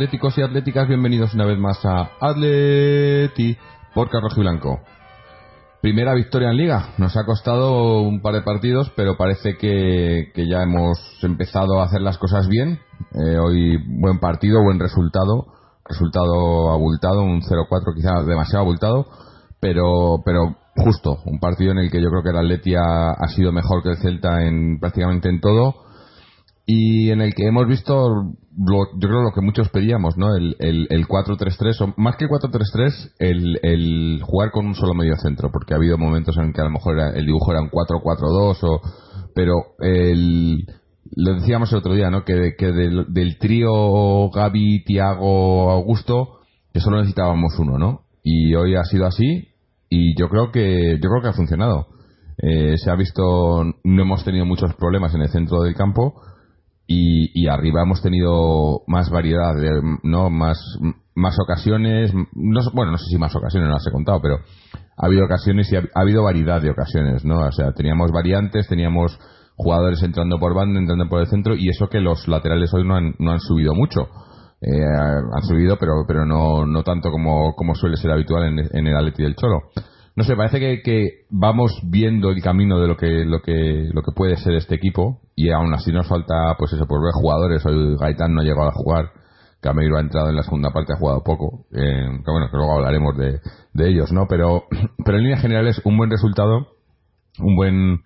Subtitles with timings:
[0.00, 3.54] Atléticos y atléticas, bienvenidos una vez más a Atleti
[3.92, 4.80] por Carrojo y Blanco.
[5.82, 6.94] Primera victoria en liga.
[6.96, 11.84] Nos ha costado un par de partidos, pero parece que, que ya hemos empezado a
[11.84, 12.80] hacer las cosas bien.
[13.12, 15.48] Eh, hoy buen partido, buen resultado.
[15.84, 19.06] Resultado abultado, un 0-4 quizá demasiado abultado,
[19.60, 21.18] pero, pero justo.
[21.26, 23.90] Un partido en el que yo creo que el Atleti ha, ha sido mejor que
[23.90, 25.89] el Celta en prácticamente en todo
[26.66, 30.36] y en el que hemos visto lo, yo creo lo que muchos pedíamos, ¿no?
[30.36, 34.94] El, el, el 4-3-3, o más que el 4-3-3, el, el jugar con un solo
[34.94, 37.62] medio centro, porque ha habido momentos en que a lo mejor era, el dibujo era
[37.62, 38.80] un 4-4-2, o,
[39.34, 40.66] pero el,
[41.16, 42.24] lo decíamos el otro día, ¿no?
[42.24, 46.40] Que, que del, del trío Gaby, Tiago, Augusto,
[46.72, 48.02] que solo necesitábamos uno, ¿no?
[48.22, 49.48] Y hoy ha sido así,
[49.88, 51.88] y yo creo que, yo creo que ha funcionado.
[52.42, 56.14] Eh, se ha visto, no hemos tenido muchos problemas en el centro del campo,
[56.92, 59.54] y, y, arriba hemos tenido más variedad,
[60.02, 60.58] no más
[61.14, 64.38] más ocasiones, no, bueno, no sé si más ocasiones, no las he contado, pero
[64.96, 67.46] ha habido ocasiones y ha, ha, habido variedad de ocasiones, ¿no?
[67.46, 69.16] O sea, teníamos variantes, teníamos
[69.54, 72.96] jugadores entrando por banda, entrando por el centro, y eso que los laterales hoy no
[72.96, 74.08] han, no han subido mucho.
[74.60, 78.86] Eh, han subido, pero pero no, no tanto como, como suele ser habitual en, en
[78.88, 79.70] el Atleti del Cholo
[80.16, 84.02] no sé, parece que, que, vamos viendo el camino de lo que, lo que lo
[84.02, 87.64] que puede ser este equipo y aún así nos falta, pues eso, por ver jugadores.
[87.64, 89.06] Hoy Gaitán no ha llegado a jugar,
[89.60, 91.64] Cameiro ha entrado en la segunda parte, ha jugado poco.
[91.72, 93.40] Eh, que bueno, que luego hablaremos de,
[93.72, 94.26] de, ellos, ¿no?
[94.28, 94.64] Pero,
[95.04, 96.68] pero en líneas generales, un buen resultado,
[97.38, 98.00] un buen,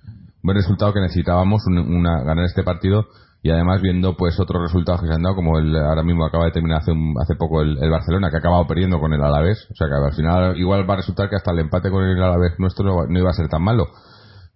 [0.44, 3.06] buen resultado que necesitábamos, una, una ganar este partido
[3.42, 6.46] y además viendo pues otros resultados que se han dado como el ahora mismo acaba
[6.46, 9.22] de terminar hace un, hace poco el, el, Barcelona que ha acabado perdiendo con el
[9.22, 12.04] Alavés o sea que al final igual va a resultar que hasta el empate con
[12.04, 13.88] el Alavés nuestro no, no iba a ser tan malo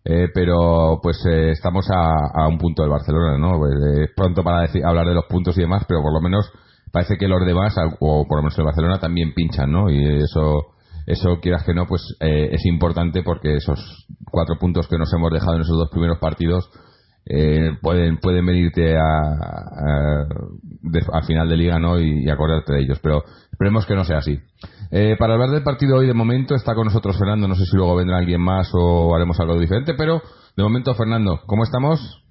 [0.09, 4.43] eh, pero pues eh, estamos a, a, un punto del Barcelona no pues, eh, pronto
[4.43, 6.51] para decir, hablar de los puntos y demás pero por lo menos
[6.91, 10.69] parece que los demás o por lo menos el Barcelona también pinchan no y eso
[11.07, 15.31] eso quieras que no pues eh, es importante porque esos cuatro puntos que nos hemos
[15.31, 16.71] dejado en esos dos primeros partidos
[17.27, 20.25] eh, pueden pueden venirte a,
[20.81, 22.99] de, a, final de liga no y, acordarte de ellos.
[23.03, 24.39] Pero esperemos que no sea así
[24.91, 27.47] eh, para hablar del partido hoy de momento está con nosotros Fernando.
[27.47, 30.23] No sé si luego vendrá alguien más o haremos algo diferente pero
[30.57, 32.23] de momento Fernando ¿cómo estamos?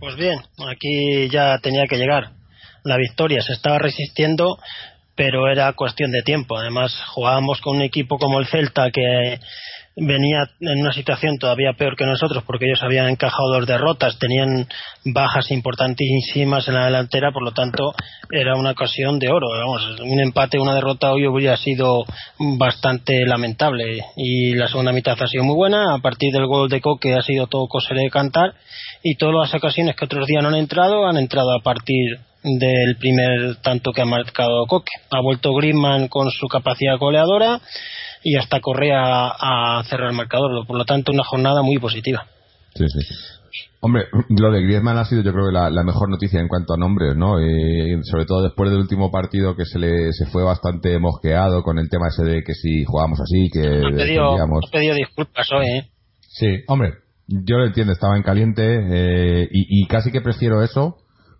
[0.00, 0.38] pues bien
[0.70, 2.32] aquí ya tenía que llegar
[2.84, 3.42] la victoria.
[3.42, 4.58] Se estaba resistiendo
[5.14, 6.56] pero era cuestión de tiempo.
[6.56, 9.40] Además jugábamos con un equipo como el Celta que
[10.00, 14.66] venía en una situación todavía peor que nosotros porque ellos habían encajado dos derrotas, tenían
[15.04, 17.92] bajas importantísimas en la delantera, por lo tanto
[18.30, 19.48] era una ocasión de oro.
[19.50, 22.04] Vamos, un empate, una derrota hoy hubiera sido
[22.58, 25.94] bastante lamentable y la segunda mitad ha sido muy buena.
[25.94, 28.54] A partir del gol de Coque ha sido todo cosa de cantar
[29.02, 32.96] y todas las ocasiones que otros días no han entrado han entrado a partir del
[32.98, 34.92] primer tanto que ha marcado Coque.
[35.10, 37.60] Ha vuelto Griezmann con su capacidad goleadora
[38.22, 40.66] y hasta Correa a, cerrar el marcador.
[40.66, 42.26] Por lo tanto, una jornada muy positiva.
[42.74, 43.00] Sí, sí.
[43.80, 46.74] Hombre, lo de Griezmann ha sido yo creo que la, la mejor noticia en cuanto
[46.74, 47.38] a nombres, ¿no?
[47.38, 51.78] Eh, sobre todo después del último partido que se le se fue bastante mosqueado con
[51.78, 55.66] el tema ese de que si jugábamos así, que ha pedido, ha pedido disculpas hoy,
[55.66, 55.88] ¿eh?
[56.20, 56.94] Sí, hombre,
[57.28, 60.96] yo lo entiendo, estaba en caliente eh, y, y, casi que prefiero eso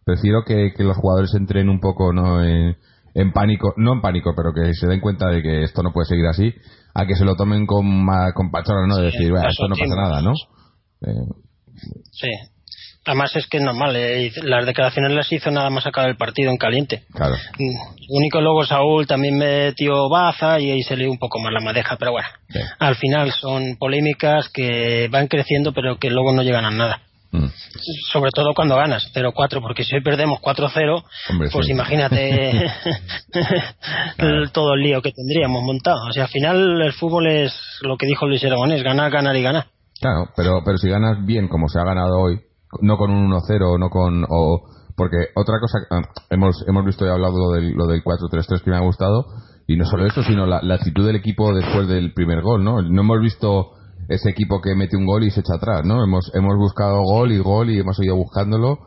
[0.09, 2.79] Prefiero que, que los jugadores entren un poco no en,
[3.15, 6.07] en pánico, no en pánico, pero que se den cuenta de que esto no puede
[6.07, 6.55] seguir así,
[6.95, 8.97] a que se lo tomen con, con pachorra, ¿no?
[8.97, 9.97] De Sí, decir, "Bueno, esto no pasa tiempo".
[10.01, 10.33] nada, ¿no?
[11.03, 11.27] Eh,
[12.13, 12.31] Sí.
[13.05, 16.51] Además es que es normal, eh, las declaraciones las hizo nada más acabar el partido
[16.51, 17.03] en caliente.
[17.15, 17.35] claro.
[17.59, 21.61] Mm, Único luego Saúl también metió baza y ahí se le un poco más la
[21.61, 22.61] madeja, pero bueno, Sí.
[22.79, 27.03] al final son polémicas que van creciendo pero que luego no llegan a nada.
[27.31, 27.47] Mm.
[28.11, 31.73] Sobre todo cuando ganas 0-4, porque si hoy perdemos 4-0, Hombre, pues sí.
[31.73, 32.53] imagínate
[34.53, 36.07] todo el lío que tendríamos montado.
[36.09, 37.53] O sea, al final el fútbol es
[37.83, 39.67] lo que dijo Luis Aragonés, ganar, ganar y ganar.
[40.01, 42.41] Claro, pero, pero si ganas bien como se ha ganado hoy,
[42.81, 44.25] no con un 1-0, no con...
[44.29, 44.63] O,
[44.97, 48.71] porque otra cosa, ah, hemos, hemos visto y hablado lo del, lo del 4-3-3 que
[48.71, 49.27] me ha gustado,
[49.67, 52.83] y no solo eso, sino la, la actitud del equipo después del primer gol, ¿no?
[52.83, 53.78] No hemos visto
[54.09, 56.03] ese equipo que mete un gol y se echa atrás, ¿no?
[56.03, 58.79] Hemos, hemos buscado gol y gol y hemos ido buscándolo,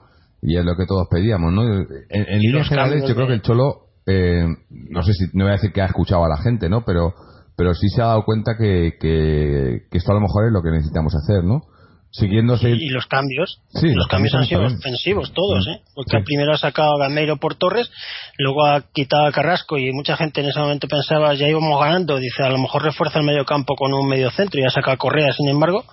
[0.42, 1.64] y es lo que todos pedíamos, ¿no?
[1.64, 5.58] En, líneas generales, yo creo que el Cholo, eh, no sé si, no voy a
[5.58, 6.84] decir que ha escuchado a la gente, ¿no?
[6.84, 7.14] Pero,
[7.56, 10.64] pero sí se ha dado cuenta que, que, que esto a lo mejor es lo
[10.64, 11.62] que necesitamos hacer, ¿no?
[12.12, 12.70] Siguiéndose...
[12.70, 15.66] Y los cambios, Sí, los cambios han sido ofensivos todos.
[15.68, 15.82] ¿eh?
[15.96, 16.24] Porque Sí.
[16.26, 17.90] primero ha sacado a Gameiro por Torres,
[18.38, 22.18] luego ha quitado a Carrasco y mucha gente en ese momento pensaba ya íbamos ganando,
[22.18, 24.94] dice a lo mejor refuerza el medio campo con un medio centro y ha sacado
[24.94, 25.86] a Correa sin embargo,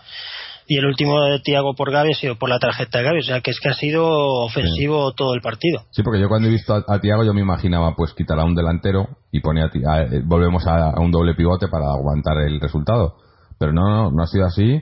[0.71, 3.23] y el último de Tiago por Gavi ha sido por la tarjeta de Gavi, o
[3.23, 4.07] sea que es que ha sido
[4.45, 5.83] ofensivo todo el partido.
[5.93, 8.45] Sí, porque yo cuando he visto a, a Tiago yo me imaginaba pues quitar a
[8.45, 11.87] un delantero y poner a, Ti- a- eh, volvemos a, a un doble pivote para
[11.87, 13.15] aguantar el resultado.
[13.59, 14.81] Pero no, no, no ha sido así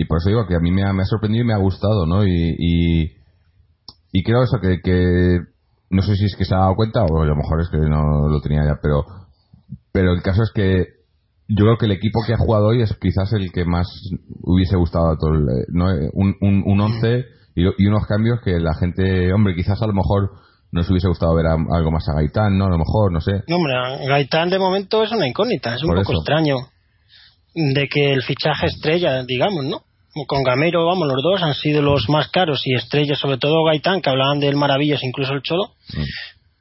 [0.00, 1.58] y por eso digo que a mí me ha, me ha sorprendido y me ha
[1.58, 2.24] gustado, ¿no?
[2.24, 3.12] Y, y,
[4.12, 5.38] y creo eso que, que
[5.90, 7.78] no sé si es que se ha dado cuenta o a lo mejor es que
[7.78, 9.04] no lo tenía ya, pero
[9.92, 10.86] pero el caso es que
[11.48, 13.86] yo creo que el equipo que ha jugado hoy es quizás el que más
[14.42, 15.90] hubiese gustado a todo el, eh, ¿no?
[15.90, 17.24] Eh, un, un, un once
[17.56, 20.30] y, y unos cambios que la gente, hombre, quizás a lo mejor
[20.70, 22.66] nos hubiese gustado ver a- algo más a Gaitán, ¿no?
[22.66, 23.42] A lo mejor, no sé.
[23.48, 23.72] No, hombre,
[24.06, 26.20] Gaitán de momento es una incógnita, es un Por poco eso.
[26.20, 26.56] extraño
[27.54, 29.80] de que el fichaje estrella, digamos, ¿no?
[30.26, 34.00] Con Gamero, vamos, los dos han sido los más caros y estrellas, sobre todo Gaitán,
[34.00, 35.72] que hablaban del Maravillas, incluso el Cholo.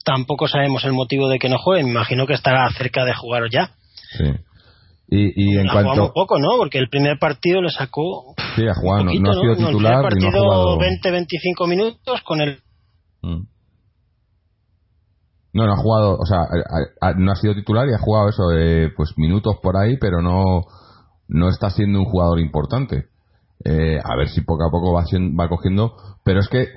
[0.04, 3.44] Tampoco sabemos el motivo de que no juegue, me imagino que estará cerca de jugar
[3.52, 3.72] ya.
[4.18, 4.26] Sí.
[5.10, 6.12] Y, y en muy cuanto...
[6.14, 6.58] poco, ¿no?
[6.58, 10.06] Porque el primer partido le sacó Sí, jugado, no, poquito, no ha sido El titular
[10.06, 10.78] primer y no ha partido jugado...
[10.80, 12.60] 20-25 minutos con el
[13.22, 13.48] Mm.
[15.54, 18.44] No, no ha jugado, o sea, no ha sido titular y ha jugado eso,
[18.96, 20.66] pues minutos por ahí, pero no,
[21.28, 23.08] no está siendo un jugador importante.
[23.66, 26.68] Eh, a ver si poco a poco va, sien- va cogiendo, pero es que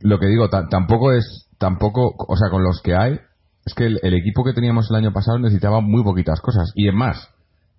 [0.00, 3.18] lo que digo, ta- tampoco es, tampoco, o sea, con los que hay,
[3.64, 6.72] es que el, el equipo que teníamos el año pasado necesitaba muy poquitas cosas.
[6.74, 7.30] Y es más,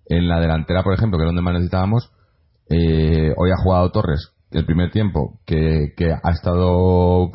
[0.06, 2.10] en la delantera, por ejemplo, que es donde más necesitábamos,
[2.68, 7.30] eh, hoy ha jugado Torres el primer tiempo, que, que ha estado,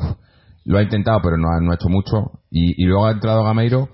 [0.64, 2.40] lo ha intentado, pero no ha, no ha hecho mucho.
[2.50, 3.88] Y, y luego ha entrado Gameiro,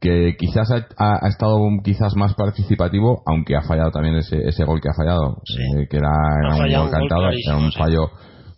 [0.00, 4.64] que quizás ha, ha- ha estado quizás más participativo, aunque ha fallado también ese, ese
[4.64, 5.58] gol que ha fallado, Sí.
[5.78, 6.10] eh, que era,
[6.40, 7.78] era un gol cantado, era un sí.
[7.78, 8.08] fallo.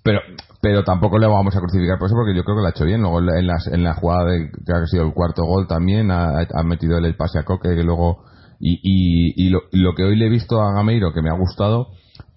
[0.04, 0.20] Pero,
[0.60, 2.84] pero tampoco le vamos a crucificar por eso, porque yo creo que lo ha hecho
[2.84, 3.00] bien.
[3.02, 5.66] Luego en la- en, las- en la jugada de, que ha sido el cuarto gol
[5.66, 8.24] también, ha, ha metido él el pase a Coque, que luego.
[8.60, 11.36] Y, y, y lo, lo que hoy le he visto a Gameiro, que me ha
[11.36, 11.88] gustado,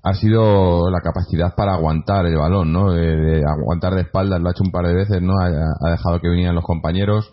[0.03, 2.91] ha sido la capacidad para aguantar el balón, ¿no?
[2.91, 5.33] De, de aguantar de espaldas, lo ha hecho un par de veces, ¿no?
[5.39, 7.31] Ha, ha dejado que vinieran los compañeros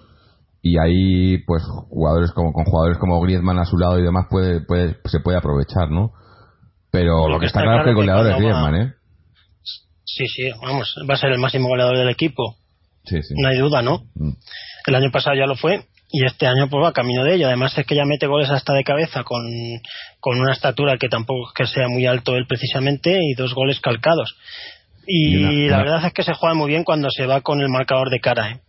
[0.63, 4.61] y ahí, pues, jugadores como con jugadores como Griezmann a su lado y demás puede,
[4.61, 6.13] puede, se puede aprovechar, ¿no?
[6.91, 8.93] Pero lo que está claro es que el goleador es Griezmann, ¿eh?
[10.05, 12.57] Sí, sí, vamos, va a ser el máximo goleador del equipo.
[13.05, 13.35] Sí, sí.
[13.37, 14.03] No hay duda, ¿no?
[14.15, 14.33] Mm.
[14.87, 17.47] El año pasado ya lo fue y este año pues va camino de ello.
[17.47, 19.43] Además es que ya mete goles hasta de cabeza con,
[20.21, 23.81] con una estatura que tampoco es que sea muy alto él precisamente y dos goles
[23.81, 24.37] calcados.
[25.07, 27.41] Y, Y una- la una- verdad es que se juega muy bien cuando se va
[27.41, 28.51] con el marcador de cara.
[28.51, 28.61] ¿eh?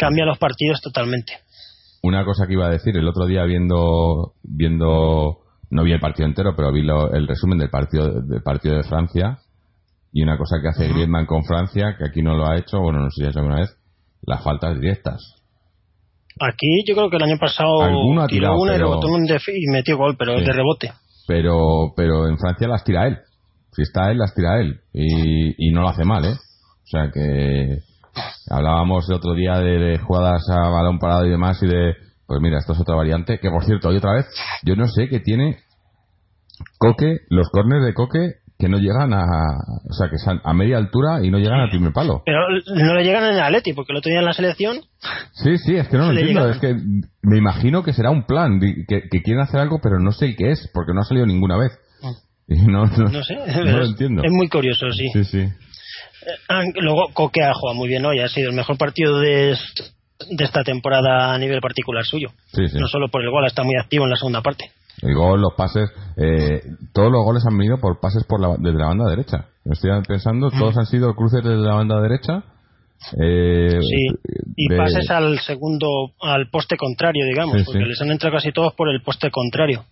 [0.00, 1.34] Cambia los partidos totalmente.
[2.02, 5.40] Una cosa que iba a decir, el otro día viendo, viendo,
[5.70, 8.84] no vi el partido entero, pero vi lo- el resumen del partido, del partido de
[8.84, 9.38] Francia,
[10.10, 13.00] y una cosa que hace Griezmann con Francia, que aquí no lo ha hecho, bueno,
[13.00, 13.76] no sé si ha hecho alguna vez,
[14.22, 15.20] las faltas directas.
[16.40, 19.08] Aquí yo creo que el año pasado Alguno ha tiró tirado, una y pero- rebotó
[19.08, 20.44] en un y metió gol, pero Sí.
[20.46, 20.92] de rebote.
[21.26, 23.18] Pero, pero en Francia las tira él.
[23.72, 24.80] Si está él, las tira él.
[24.94, 26.32] Y, y no lo hace mal, ¿eh?
[26.32, 27.78] O sea que
[28.50, 31.94] hablábamos el otro día de, de jugadas a balón parado y demás y de,
[32.26, 33.38] pues mira, esto es otra variante.
[33.38, 34.26] Que por cierto, hoy otra vez,
[34.62, 35.58] yo no sé qué tiene
[36.78, 40.76] Coque, los corners de Coque que no llegan a, o sea, que están a media
[40.76, 42.22] altura y no llegan al primer palo.
[42.26, 44.80] Pero no le llegan en el Atleti, porque otro día en la selección
[45.32, 46.40] Sí, sí, es que no lo entiendo.
[46.42, 46.50] llegan.
[46.50, 46.76] Es que
[47.22, 50.36] me imagino que será un plan, que, que quieren hacer algo, pero no sé el
[50.36, 51.72] qué es, porque no ha salido ninguna vez.
[52.52, 54.24] Y no, no, no sé, no lo entiendo.
[54.24, 55.06] es muy curioso, sí.
[55.12, 55.48] Sí, sí.
[56.76, 59.56] Luego Coque ha jugado muy bien hoy, ha sido el mejor partido de,
[60.30, 62.28] de esta temporada a nivel particular suyo.
[62.74, 64.70] No solo por el gol, está muy activo en la segunda parte.
[65.02, 66.60] El gol, los pases, eh,
[66.92, 69.46] todos los goles han venido por pases por la, desde la banda derecha.
[69.64, 72.42] Estoy pensando, todos han sido cruces desde la banda derecha.
[73.18, 74.08] Eh, sí,
[74.56, 75.86] y pases al segundo,
[76.20, 79.84] al poste contrario, digamos, porque les han entrado casi todos por el poste contrario.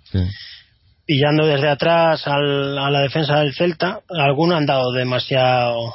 [1.07, 5.95] Pillando desde atrás al, a la defensa del Celta, algunos han dado demasiado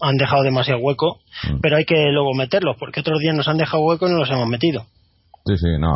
[0.00, 1.20] han dejado demasiado hueco,
[1.50, 1.60] mm.
[1.60, 4.30] pero hay que luego meterlos, porque otros días nos han dejado hueco y no los
[4.30, 4.84] hemos metido.
[5.44, 5.92] Sí, sí, no.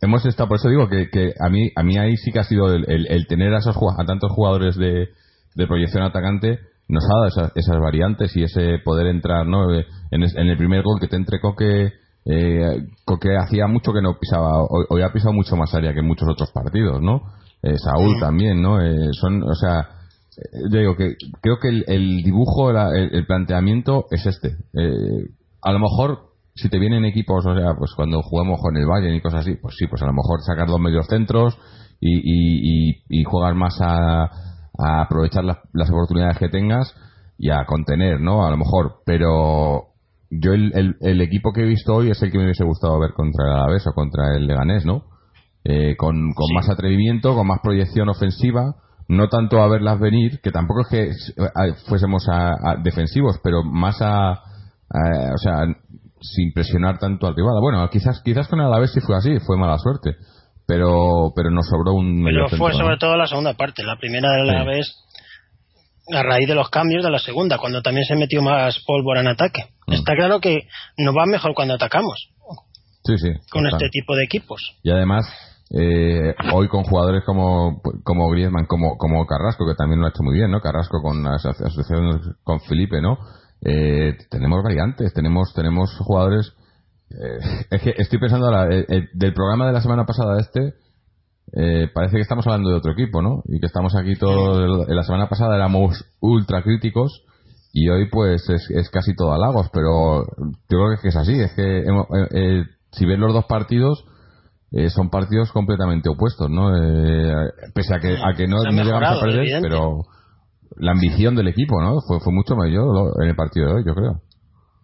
[0.00, 2.44] hemos estado, por eso digo que, que, a mí a mí ahí sí que ha
[2.44, 5.08] sido el, tener a, esos, a tantos jugadores de,
[5.54, 9.74] de proyección atacante nos ha dado esas, variantes y ese poder entrar ¿no?
[9.74, 11.92] Eh, en, el primer gol que te entre Coque
[12.24, 16.06] eh, Coque hacía mucho que no pisaba hoy, ha pisado mucho más área que en
[16.06, 17.22] muchos otros partidos no
[17.62, 19.97] eh, Saúl también no eh, son o sea
[20.70, 24.56] yo digo que creo que el, dibujo, el, planteamiento es este.
[24.74, 25.30] Eh,
[25.62, 29.16] a lo mejor, si te vienen equipos, o sea, pues cuando jugamos con el Bayern
[29.16, 31.58] y cosas así, pues sí, pues a lo mejor sacar dos medios centros
[32.00, 34.30] y, y, jugar más a,
[34.78, 36.94] aprovechar las, oportunidades que tengas
[37.36, 38.46] y a contener, ¿no?
[38.46, 39.88] A lo mejor, pero
[40.30, 43.44] yo el, equipo que he visto hoy es el que me hubiese gustado ver contra
[43.44, 45.04] el Alavés o contra el Leganés, ¿no?
[45.64, 48.76] Eh, con, con más atrevimiento, con más proyección ofensiva
[49.08, 51.10] no tanto a verlas venir, que tampoco es que
[51.88, 55.64] fuésemos a, defensivos, pero más a, o sea,
[56.20, 57.54] sin presionar tanto al rival.
[57.60, 60.16] Bueno, quizás quizás con el Alavés sí fue así, fue mala suerte,
[60.66, 62.22] pero pero nos sobró un.
[62.24, 64.94] Pero fue sobre todo la segunda parte, la primera del Alavés
[66.12, 69.28] a raíz de los cambios de la segunda, cuando también se metió más pólvora en
[69.28, 69.64] ataque.
[69.86, 69.94] Mm.
[69.94, 72.30] Está claro que nos va mejor cuando atacamos.
[73.04, 73.28] Sí, sí.
[73.50, 74.76] Con este tipo de equipos.
[74.82, 75.26] Y además,
[75.70, 80.22] eh, hoy con jugadores como, como Griezmann, como, como Carrasco, que también lo ha hecho
[80.22, 80.60] muy bien, ¿no?
[80.60, 83.18] Carrasco con la asociación con Felipe, ¿no?
[83.60, 86.54] Eh, tenemos variantes, tenemos, tenemos jugadores.
[87.10, 90.74] Eh, es que estoy pensando ahora, eh, del programa de la semana pasada este,
[91.92, 93.42] parece que estamos hablando de otro equipo, ¿no?
[93.46, 94.88] Y que estamos aquí todos.
[94.88, 97.24] La semana pasada éramos ultra críticos
[97.74, 101.16] y hoy, pues, es, es casi todo halagos, pero yo creo que es, que es
[101.16, 101.38] así.
[101.38, 101.84] Es que
[102.92, 104.06] si ves los dos partidos
[104.72, 106.76] eh, son partidos completamente opuestos, ¿no?
[106.76, 110.02] Eh, pese a que, a que no, llegamos a perder, pero
[110.76, 112.00] la ambición del equipo, ¿no?
[112.06, 114.22] Fue, fue mucho mayor en el partido de hoy, yo creo.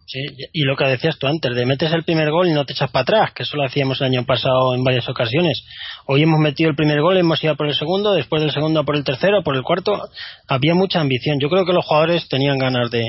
[0.07, 0.19] Sí,
[0.53, 2.91] y lo que decías tú antes, de metes el primer gol y no te echas
[2.91, 5.63] para atrás, que eso lo hacíamos el año pasado en varias ocasiones.
[6.05, 8.95] Hoy hemos metido el primer gol, hemos ido por el segundo, después del segundo por
[8.95, 9.93] el tercero, por el cuarto.
[10.47, 11.39] Había mucha ambición.
[11.39, 13.03] Yo creo que los jugadores tenían ganas de,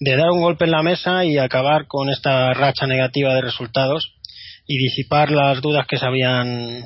[0.00, 4.14] de dar un golpe en la mesa y acabar con esta racha negativa de resultados
[4.72, 6.84] y disipar las dudas que se habían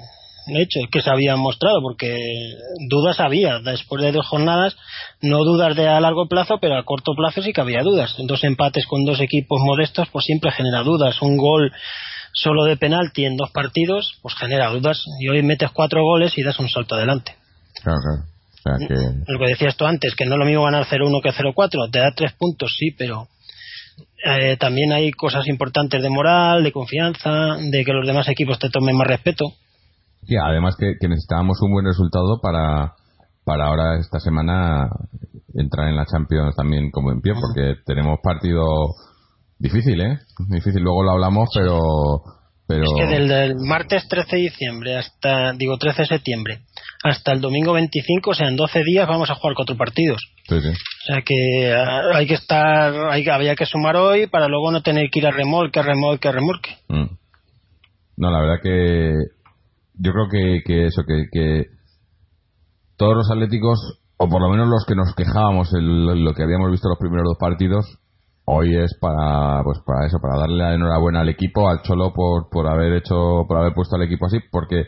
[0.56, 2.16] hecho, que se habían mostrado, porque
[2.88, 3.58] dudas había.
[3.58, 4.74] Después de dos jornadas,
[5.20, 8.14] no dudas de a largo plazo, pero a corto plazo sí que había dudas.
[8.26, 11.20] Dos empates con dos equipos modestos, pues siempre genera dudas.
[11.20, 11.72] Un gol
[12.32, 15.04] solo de penalti en dos partidos, pues genera dudas.
[15.20, 17.34] Y hoy metes cuatro goles y das un salto adelante.
[17.82, 17.98] Claro,
[18.62, 19.14] claro.
[19.26, 21.90] Lo que decías tú antes, que no es lo mismo ganar 0-1 que 0-4.
[21.90, 23.28] Te da tres puntos, sí, pero
[24.24, 28.70] eh, también hay cosas importantes de moral, de confianza, de que los demás equipos te
[28.70, 29.52] tomen más respeto.
[30.26, 32.94] Sí, además que, necesitábamos un buen resultado para,
[33.44, 34.88] para ahora esta semana
[35.54, 38.64] entrar en la Champions también como en pie, porque tenemos partido
[39.58, 40.18] difícil, ¿eh?
[40.48, 41.78] Difícil, luego lo hablamos, pero...
[42.66, 42.84] pero...
[42.84, 46.60] Es que desde el martes 13 de diciembre hasta, digo, 13 de septiembre
[47.04, 50.22] hasta el domingo 25, o sea, en 12 días vamos a jugar cuatro partidos.
[50.48, 50.72] Sí, sí.
[51.04, 54.82] O sea que ah, hay que estar, hay, había que sumar hoy para luego no
[54.82, 56.70] tener que ir a remolque, remolque, remolque.
[56.88, 57.14] Mm.
[58.16, 59.12] No, la verdad que
[59.98, 61.66] yo creo que, que eso, que, que
[62.96, 66.70] todos los atléticos, o por lo menos los que nos quejábamos en lo que habíamos
[66.70, 67.98] visto los primeros dos partidos,
[68.46, 72.48] hoy es para pues para eso, para darle la enhorabuena al equipo, al Cholo por,
[72.50, 74.84] por haber hecho, por haber puesto al equipo así, porque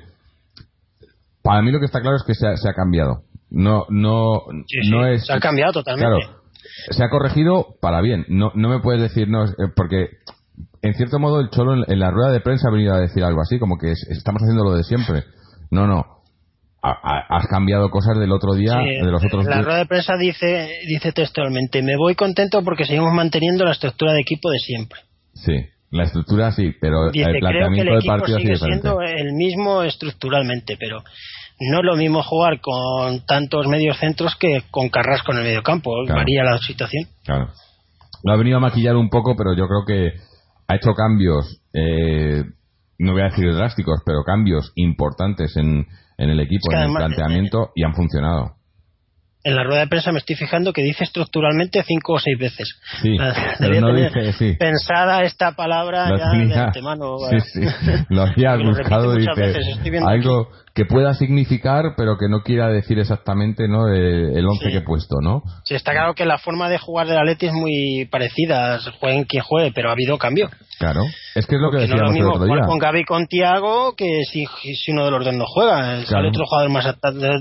[1.43, 3.23] para mí lo que está claro es que se ha, cambiado.
[3.51, 4.43] No, no,
[4.91, 5.27] no es.
[5.27, 6.19] Se ha cambiado totalmente.
[6.19, 6.43] Claro,
[6.91, 8.25] se ha corregido para bien.
[8.29, 10.09] No, no me puedes decir, no, eh, porque
[10.83, 13.41] en cierto modo el Cholo en, la rueda de prensa ha venido a decir algo
[13.41, 15.25] así, como que estamos haciendo lo de siempre.
[15.71, 16.05] No, no.
[16.83, 21.13] has cambiado cosas del otro día, de los otros La rueda de prensa dice, dice
[21.13, 25.01] textualmente: Me voy contento porque seguimos manteniendo la estructura de equipo de siempre.
[25.35, 25.55] Sí.
[25.91, 31.03] La estructura sí, pero el planteamiento del partido sigue siendo el mismo estructuralmente, pero
[31.59, 35.63] no es lo mismo jugar con tantos medios centros que con Carrasco en el medio
[35.63, 35.91] campo.
[36.09, 37.05] Varía la situación.
[37.25, 37.49] Claro.
[38.25, 40.19] Lo ha venido a maquillar un poco, pero yo creo que
[40.69, 42.43] ha hecho cambios, eh,
[42.99, 45.87] no voy a decir drásticos, pero cambios importantes en,
[46.19, 48.56] en el equipo, en el planteamiento, y han funcionado.
[49.47, 52.69] En la rueda de prensa me estoy fijando que dice estructuralmente cinco o seis veces.
[53.01, 53.17] Sí,
[53.61, 54.57] pero no dice, sí.
[54.59, 57.17] Pensada esta palabra ya de antemano.
[57.31, 57.61] Sí, sí.
[58.09, 63.87] Lo había buscado, dice algo que pueda significar, pero que no quiera decir exactamente ¿no?
[63.89, 65.45] el once que he puesto, ¿no?
[65.63, 69.25] Sí, está claro que la forma de jugar de la Leti es muy parecida, jueguen
[69.25, 70.51] quien juegue, pero ha habido cambio.
[70.81, 71.03] Claro,
[71.37, 72.67] es que es lo que decíamos no el otro día.
[72.67, 76.45] con Gaby con Tiago que si, si uno de los dos no juega, sale otro
[76.45, 76.85] jugador más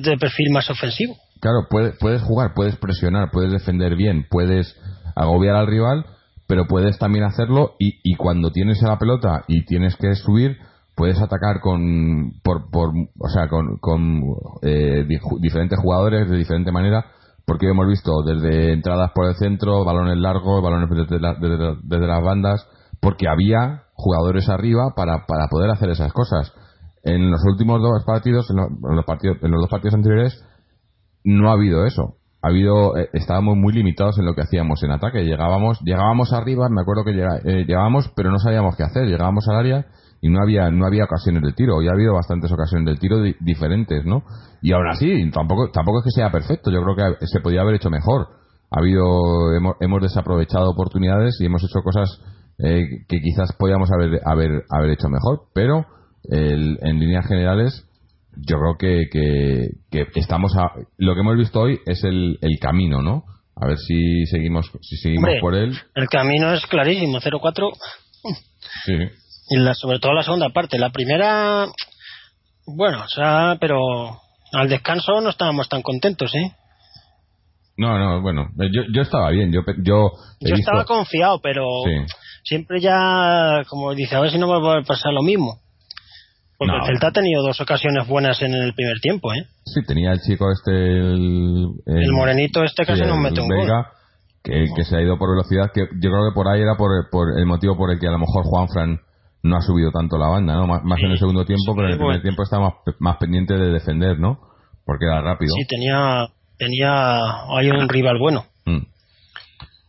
[0.04, 1.18] de perfil más ofensivo.
[1.42, 4.76] Claro, puedes, puedes jugar, puedes presionar, puedes defender bien, puedes
[5.16, 6.06] agobiar al rival,
[6.48, 10.58] pero puedes también hacerlo y, y cuando tienes la pelota y tienes que subir,
[10.96, 12.90] puedes atacar con, por, por,
[13.20, 14.22] o sea, con, con
[14.62, 15.06] eh,
[15.40, 17.06] diferentes jugadores de diferente manera,
[17.46, 21.20] porque hemos visto desde entradas por el centro, balones largos, balones desde,
[21.90, 22.68] desde, las bandas,
[23.02, 26.54] porque había jugadores arriba para, para poder hacer esas cosas.
[27.04, 28.58] En los últimos dos partidos, en
[28.96, 30.44] los, partidos, en los dos partidos anteriores,
[31.26, 32.16] no ha habido eso.
[32.42, 35.26] Ha habido, eh, estábamos muy limitados en lo que hacíamos en ataque.
[35.26, 39.08] Llegábamos, llegábamos arriba, me acuerdo que eh, llegábamos, pero no sabíamos qué hacer.
[39.08, 39.86] Llegábamos al área
[40.22, 43.22] y no había no había ocasiones de tiro y ha habido bastantes ocasiones del tiro
[43.42, 44.24] diferentes no
[44.62, 47.76] y aún así tampoco tampoco es que sea perfecto yo creo que se podía haber
[47.76, 48.30] hecho mejor
[48.72, 52.22] ha habido hemos, hemos desaprovechado oportunidades y hemos hecho cosas
[52.58, 55.86] eh, que quizás podíamos haber haber haber hecho mejor pero
[56.32, 57.86] en líneas generales
[58.38, 59.10] yo creo que,
[59.92, 63.24] que, estamos a, lo que hemos visto hoy es el, el camino no
[63.56, 67.72] a ver si seguimos si seguimos por él el camino es clarísimo 0-4
[68.86, 68.94] sí
[69.50, 70.80] y la, sobre todo la segunda parte.
[70.80, 71.66] La primera,
[72.66, 73.80] bueno, o sea, pero
[74.52, 76.52] al descanso no estábamos tan contentos, ¿eh?
[77.78, 81.66] No, no, bueno, yo, yo estaba bien, yo yo, yo estaba confiado, pero
[82.44, 85.60] siempre ya, como dice, a ver si no va a pasar lo mismo.
[86.58, 89.46] Porque el Celta ha tenido dos ocasiones buenas en el primer tiempo, ¿eh?
[89.66, 91.70] Sí, tenía el chico este, el...
[91.86, 93.68] El, morenito este casi nos mete un gol.
[94.42, 96.92] Que, que, se ha ido por velocidad, que yo creo que por ahí era por,
[97.10, 99.00] por el motivo por el que a lo mejor Juan Fran
[99.46, 100.68] no ha subido tanto la banda, ¿no?
[100.68, 104.20] Más, en el segundo tiempo, pero en el primer tiempo estaba más, pendiente de defender,
[104.20, 104.40] ¿no?
[104.86, 105.54] Porque era rápido.
[105.56, 106.28] Sí, tenía,
[106.58, 107.20] tenía,
[107.58, 108.46] hay un rival bueno.
[108.66, 108.86] Mm.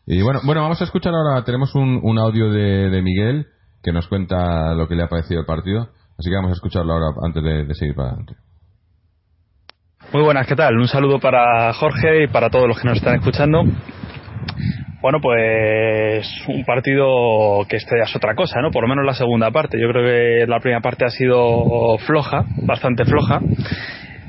[0.07, 3.47] Y bueno, bueno, vamos a escuchar ahora, tenemos un, un audio de, de, Miguel
[3.83, 6.93] que nos cuenta lo que le ha parecido el partido, así que vamos a escucharlo
[6.93, 8.35] ahora antes de, seguir para adelante.
[10.13, 10.77] Muy buenas, ¿qué tal?
[10.77, 13.65] Un saludo para Jorge y para todos los que nos están escuchando.
[15.03, 18.71] Bueno, pues un partido que este ya es otra cosa, ¿no?
[18.71, 19.79] Por lo menos la segunda parte.
[19.81, 23.41] Yo creo que la primera parte ha sido floja, bastante floja.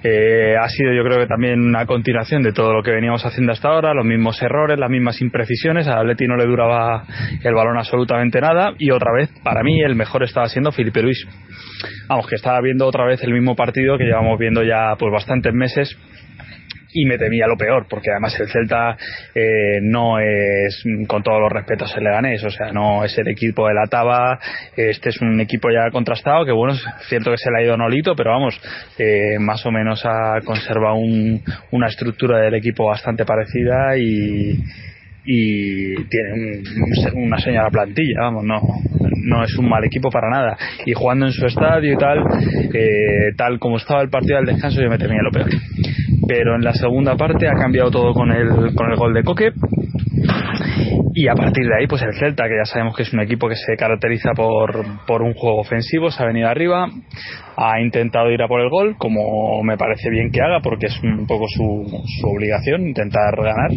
[0.03, 3.51] Eh, ha sido yo creo que también una continuación de todo lo que veníamos haciendo
[3.51, 7.03] hasta ahora, los mismos errores, las mismas imprecisiones, a Atleti no le duraba
[7.43, 11.25] el balón absolutamente nada y otra vez, para mí, el mejor estaba siendo Felipe Luis.
[12.07, 15.53] Vamos, que estaba viendo otra vez el mismo partido que llevamos viendo ya pues bastantes
[15.53, 15.97] meses
[16.93, 18.97] y me temía lo peor, porque además el Celta
[19.35, 23.67] eh, no es, con todos los respetos, el Leganés, o sea, no es el equipo
[23.67, 24.39] de la Taba,
[24.75, 27.77] este es un equipo ya contrastado, que bueno, es cierto que se le ha ido
[27.77, 28.59] Nolito, pero vamos,
[28.97, 34.63] eh, más o menos ha conservado un, una estructura del equipo bastante parecida y,
[35.25, 36.61] y tiene
[37.13, 38.61] una señora plantilla, vamos, no,
[39.23, 40.57] no es un mal equipo para nada.
[40.85, 42.19] Y jugando en su estadio y tal,
[42.73, 45.49] eh, tal como estaba el partido del descanso, yo me temía lo peor
[46.27, 49.51] pero en la segunda parte ha cambiado todo con el, con el gol de Coque.
[51.13, 53.49] Y a partir de ahí pues el Celta que ya sabemos que es un equipo
[53.49, 56.87] que se caracteriza por, por un juego ofensivo se ha venido arriba
[57.55, 61.01] ha intentado ir a por el gol como me parece bien que haga porque es
[61.01, 63.71] un poco su, su obligación intentar ganar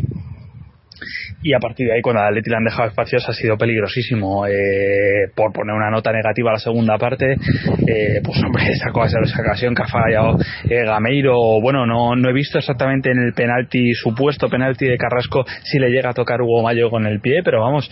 [1.42, 4.46] y a partir de ahí cuando a Atleti le han dejado espacios ha sido peligrosísimo.
[4.46, 9.40] Eh, por poner una nota negativa a la segunda parte eh, pues hombre esa, esa
[9.42, 11.61] ocasión que ha fallado eh, Gameiro.
[11.61, 15.90] Bueno no, no he visto exactamente en el penalti supuesto penalti de Carrasco si le
[15.90, 17.90] llega a tocar Hugo Mayo con el pie pero vamos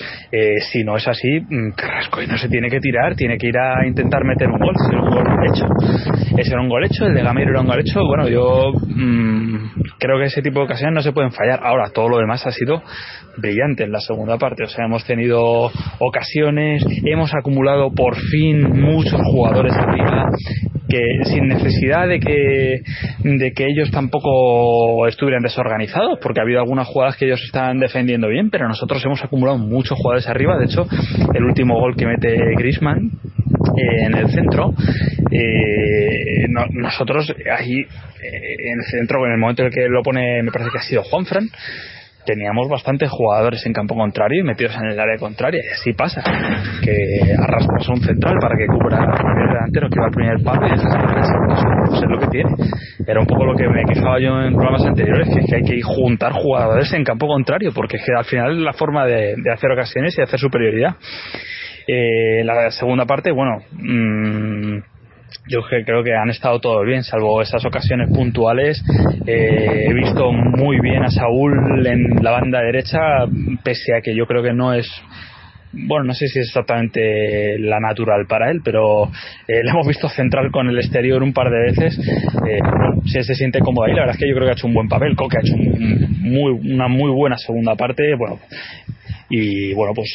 [0.71, 3.87] si no es así mm, Carrasco no se tiene que tirar tiene que ir a
[3.87, 5.67] intentar meter un gol es un gol hecho.
[6.37, 8.01] Ese era un gol hecho el de Gameiro era un gol hecho.
[8.05, 11.61] Bueno yo mmm, creo que ese tipo de ocasiones no se pueden fallar.
[11.63, 12.83] Ahora todo lo demás ha sido
[13.40, 14.64] brillante en la segunda parte.
[14.64, 20.31] O sea, hemos tenido ocasiones, hemos acumulado por fin muchos jugadores arriba
[20.88, 22.81] que sin necesidad de que
[23.22, 28.29] de que ellos tampoco estuvieran desorganizados porque ha habido algunas jugadas que ellos estaban defendiendo
[28.29, 30.87] bien pero nosotros hemos acumulado muchos jugadores arriba de hecho
[31.35, 33.11] el último gol que mete Grisman
[33.77, 34.72] eh, en el centro
[35.31, 40.42] eh, nosotros ahí eh, en el centro en el momento en el que lo pone
[40.42, 41.51] me parece que ha sido Juanfran
[42.24, 45.61] teníamos bastantes jugadores en campo contrario y metidos en el área contraria.
[45.64, 46.22] Y así pasa,
[46.83, 50.66] que arrastras un central para que cubra al primer delantero que va al primer palo
[50.66, 50.72] y.
[50.72, 52.50] Eso es lo que tiene.
[53.07, 55.62] Era un poco lo que me quejaba yo en programas anteriores, que es que hay
[55.62, 59.35] que juntar jugadores en campo contrario, porque es que al final es la forma de,
[59.52, 60.96] hacer ocasiones y hacer superioridad.
[61.87, 64.78] Eh, la segunda parte, bueno, mmm,
[65.49, 68.83] yo creo que han estado todos bien, salvo esas ocasiones puntuales.
[69.27, 72.99] Eh, he visto muy bien a Saúl en la banda derecha,
[73.62, 74.88] pese a que yo creo que no es
[75.73, 79.05] bueno, no sé si es exactamente la natural para él, pero
[79.47, 81.99] eh, le hemos visto central con el exterior un par de veces.
[82.49, 82.59] Eh,
[83.05, 84.88] se siente cómodo ahí, la verdad es que yo creo que ha hecho un buen
[84.88, 85.14] papel.
[85.14, 88.14] Coque ha hecho muy, una muy buena segunda parte.
[88.17, 88.38] Bueno,
[89.31, 90.09] y bueno pues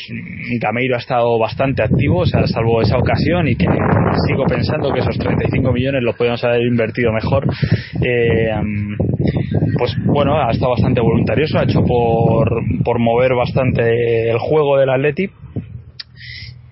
[0.60, 3.68] Gameiro ha estado bastante activo o sea salvo esa ocasión y que
[4.28, 7.48] sigo pensando que esos 35 millones los podemos haber invertido mejor
[8.02, 8.52] eh,
[9.78, 12.50] pues bueno ha estado bastante voluntarioso ha hecho por,
[12.84, 15.30] por mover bastante el juego del Atleti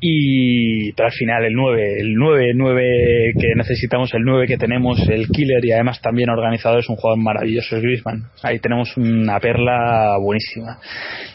[0.03, 4.99] y pero al final el 9 el 9 9 que necesitamos el 9 que tenemos
[5.07, 8.23] el killer y además también organizado es un jugador maravilloso es Griezmann.
[8.41, 10.79] Ahí tenemos una perla buenísima.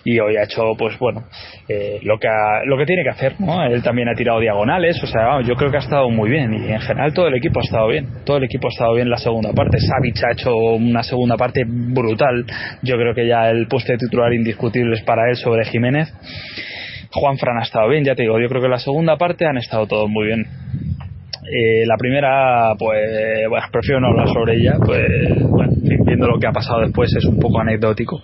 [0.04, 1.26] Y hoy ha hecho pues bueno
[1.68, 2.26] eh, lo que
[2.64, 3.64] lo que tiene que hacer ¿no?
[3.64, 6.52] él también ha tirado diagonales o sea yo creo que ha estado muy bien.
[6.52, 8.08] Y en general todo el equipo ha estado bien.
[8.24, 9.78] Todo el equipo ha estado bien la segunda parte.
[9.78, 12.44] Savic ha hecho una segunda parte brutal.
[12.82, 16.12] Yo creo que ya el puesto de titular indiscutible es para él sobre Jiménez
[17.12, 19.58] Juan Fran ha estado bien, ya te digo, yo creo que la segunda parte han
[19.58, 20.46] estado todos muy bien.
[21.48, 25.72] Eh, la primera, pues, bueno, prefiero no hablar sobre ella, pues, bueno,
[26.24, 28.22] lo que ha pasado después es un poco anecdótico.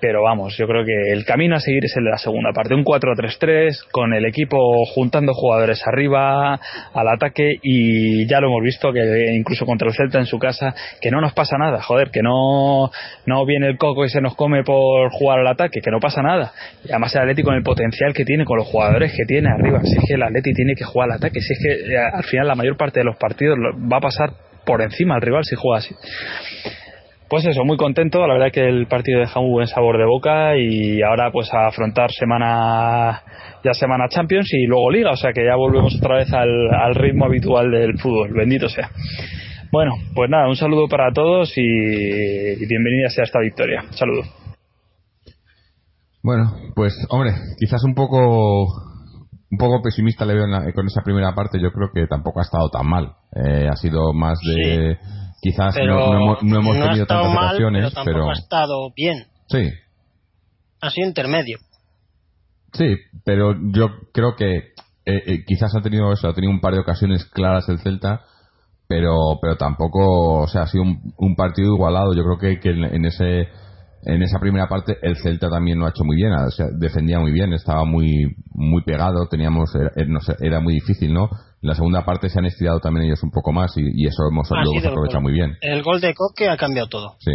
[0.00, 2.74] Pero vamos, yo creo que el camino a seguir es el de la segunda parte.
[2.74, 8.92] Un 4-3-3 con el equipo juntando jugadores arriba al ataque y ya lo hemos visto
[8.92, 12.22] que incluso contra el Celta en su casa, que no nos pasa nada, joder, que
[12.22, 12.90] no,
[13.26, 16.22] no viene el coco y se nos come por jugar al ataque, que no pasa
[16.22, 16.52] nada.
[16.84, 19.80] Y además el Atleti con el potencial que tiene, con los jugadores que tiene arriba,
[19.82, 22.24] si es que el Atleti tiene que jugar al ataque, si es que eh, al
[22.24, 24.30] final la mayor parte de los partidos va a pasar
[24.64, 25.94] por encima al rival si juega así.
[27.28, 28.26] Pues eso, muy contento.
[28.26, 31.66] La verdad que el partido deja un buen sabor de boca y ahora pues a
[31.66, 33.22] afrontar semana
[33.62, 37.26] ya semana Champions y luego Liga, o sea que ya volvemos otra vez al, ritmo
[37.26, 38.32] habitual del fútbol.
[38.32, 38.90] Bendito sea.
[39.70, 43.84] Bueno, pues nada, un saludo para todos y, y bienvenida sea esta victoria.
[43.90, 44.22] saludo.
[46.22, 48.68] Bueno, pues hombre, quizás un poco
[49.50, 51.60] un poco pesimista le veo con esa primera parte.
[51.60, 53.12] Yo creo que tampoco ha estado tan mal.
[53.34, 54.98] Eh, ha sido más de
[55.40, 59.26] Quizás no, hemos, tenido tantas mal, ocasiones, pero tampoco ha estado bien.
[59.48, 59.70] Sí.
[60.80, 61.58] Ha sido intermedio.
[62.72, 64.72] Sí, pero yo creo que eh,
[65.04, 68.22] eh, quizás ha tenido eso, ha tenido un par de ocasiones claras el Celta,
[68.88, 72.14] pero pero tampoco, o sea, ha sido un, partido igualado.
[72.14, 73.48] Yo creo que, que en, ese
[74.02, 77.20] en esa primera parte el Celta también lo ha hecho muy bien, o sea, defendía
[77.20, 79.92] muy bien, estaba muy muy pegado, teníamos era,
[80.40, 81.30] era muy difícil, ¿no?
[81.62, 84.48] En la segunda parte se han estirado también ellos un poco más y, eso hemos,
[84.50, 85.56] aprovechado muy bien.
[85.60, 87.16] El gol de Coque ha cambiado todo.
[87.18, 87.32] Sí.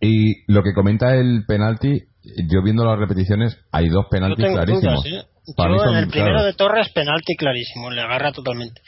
[0.00, 2.02] Y lo que comenta el penalti,
[2.50, 5.06] yo viendo las repeticiones, hay dos penaltis clarísimos.
[5.06, 5.22] ¿eh?
[5.56, 8.80] en el primero de Torres, penalti clarísimo, le agarra totalmente.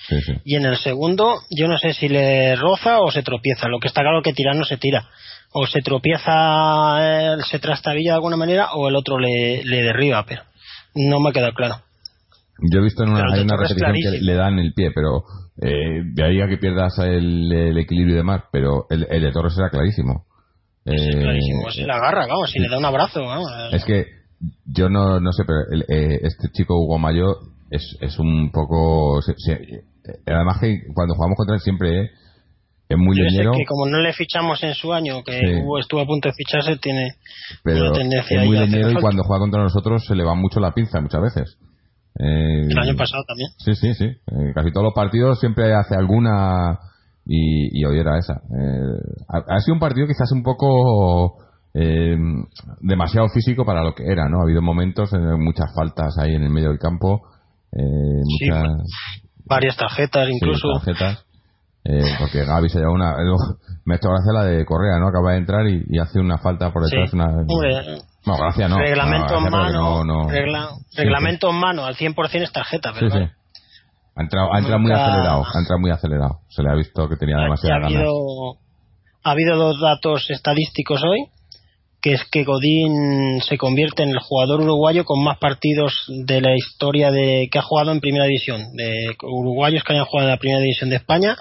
[0.45, 3.69] Y en el segundo, yo no sé si le roza o se tropieza.
[3.69, 5.09] Lo que está claro que tirar no se tira.
[5.53, 10.43] O se tropieza, se trastabilla de alguna manera, o el otro le, le derriba, pero
[10.95, 11.77] no me ha quedado claro.
[12.61, 15.25] Yo he visto en una, hay una repetición que le dan el pie, pero
[15.63, 19.71] eh, de ahí a que pierdas el, equilibrio de mar, pero el, de Torres era
[19.71, 20.27] clarísimo.
[20.85, 23.51] Eh, clarísimo, se la agarra, vamos, si le da un abrazo, vamos.
[23.73, 24.07] Es que
[24.65, 27.37] yo no, no sé, pero eh, este chico Hugo Mayo
[27.71, 29.21] es, es un poco.
[30.27, 32.11] además, que cuando jugamos contra él siempre
[32.89, 33.53] es muy leñero.
[33.53, 35.39] que como no le fichamos en su año, que
[35.81, 37.17] estuvo a punto de ficharse, tiene
[37.63, 40.73] pero tendencia es muy leñero y cuando juega contra nosotros se le va mucho la
[40.73, 41.59] pinza muchas veces.
[42.19, 43.51] Eh, el año pasado también.
[43.59, 44.05] Sí, sí, sí.
[44.05, 46.79] Eh, casi todos los partidos siempre hace alguna
[47.25, 48.35] y, hoy era esa.
[48.35, 51.45] Eh, ha, sido un partido quizás un poco
[52.81, 54.41] demasiado físico para lo que era, ¿no?
[54.41, 57.23] Ha habido momentos, muchas faltas ahí en el medio del campo.
[57.73, 58.65] muchas,
[59.45, 60.73] varias tarjetas incluso.
[60.73, 61.25] tarjetas.
[62.19, 63.15] porque Gaby se lleva una.
[63.85, 65.07] Me ha hecho gracia la de Correa, ¿no?
[65.09, 67.13] Acaba de entrar y, hace una falta por detrás.
[67.13, 67.27] Una,
[68.29, 68.79] no, gracias, no.
[68.79, 70.29] Reglamento en mano.
[70.95, 73.19] reglamento en mano, al 100% es tarjeta, ¿verdad?
[73.19, 73.33] Sí, sí.
[74.17, 76.41] Ha entrado, ha entrado muy acelerado, ha entrado muy acelerado.
[76.49, 78.59] Se le ha visto que tenía demasiada ha habido,
[79.23, 81.27] Ha habido dos datos estadísticos hoy,
[82.03, 86.55] que es que Godín se convierte en el jugador uruguayo con más partidos de la
[86.55, 90.41] historia de que ha jugado en Primera División, de uruguayos que hayan jugado en la
[90.41, 91.37] Primera División de España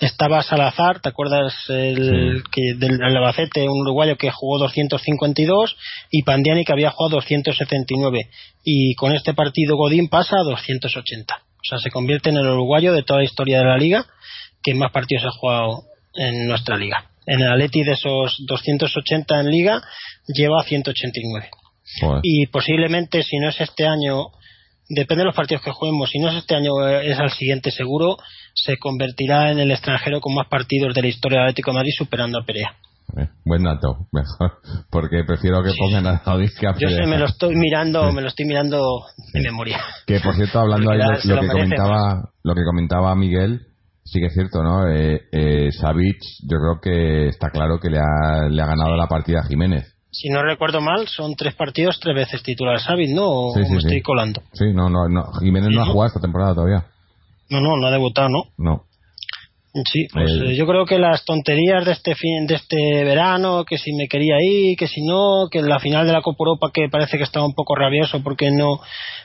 [0.00, 5.76] estaba Salazar, ¿te acuerdas el, que del Albacete, un uruguayo que jugó 252
[6.10, 8.30] y Pandiani que había jugado 279
[8.64, 11.34] y con este partido Godín pasa a 280.
[11.34, 14.06] O sea, se convierte en el uruguayo de toda la historia de la liga
[14.62, 15.82] que más partidos ha jugado
[16.14, 17.10] en nuestra liga.
[17.26, 19.82] En el Atleti de esos 280 en liga
[20.26, 21.50] lleva 189.
[22.22, 24.28] Y posiblemente si no es este año
[24.90, 26.10] depende de los partidos que juguemos.
[26.10, 28.16] Si no es este año, es al siguiente seguro,
[28.54, 31.92] se convertirá en el extranjero con más partidos de la historia del Atlético de Madrid,
[31.96, 32.76] superando a Perea.
[33.16, 34.58] Eh, buen dato, mejor,
[34.90, 38.20] porque prefiero que pongan a Audis que a Yo sé, me lo estoy mirando, me
[38.20, 39.80] lo estoy mirando de memoria.
[40.06, 43.62] Que por cierto, hablando ahí lo, lo que comentaba, lo que comentaba Miguel,
[44.04, 44.88] sí que es cierto, ¿no?
[44.88, 49.40] Eh, eh, yo creo que está claro que le ha, le ha ganado la partida
[49.40, 53.28] a Jiménez si no recuerdo mal, son tres partidos, tres veces titular Savic, ¿no?
[53.28, 54.42] O me estoy colando.
[54.52, 55.32] Sí, no, no, no.
[55.40, 56.86] Jiménez no ha jugado esta temporada todavía.
[57.48, 58.44] No, no, no ha debutado, ¿no?
[58.58, 58.84] No.
[59.72, 63.78] Sí, pues eh, yo creo que las tonterías de este fin, de este verano, que
[63.78, 66.70] si me quería ir, que si no, que en la final de la Copa Europa
[66.74, 68.80] que parece que estaba un poco rabioso porque no,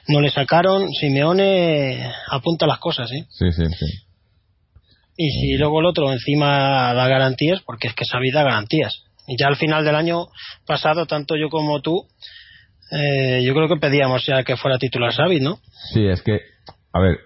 [0.07, 3.25] no le sacaron, Simeone apunta las cosas, ¿eh?
[3.29, 3.85] Sí, sí, sí.
[5.17, 9.04] Y si luego el otro encima da garantías, porque es que Savic da garantías.
[9.27, 10.27] Y ya al final del año
[10.65, 12.07] pasado, tanto yo como tú,
[12.91, 15.57] eh, yo creo que pedíamos ya que fuera titular Xavi, ¿no?
[15.93, 16.39] Sí, es que,
[16.93, 17.17] a ver,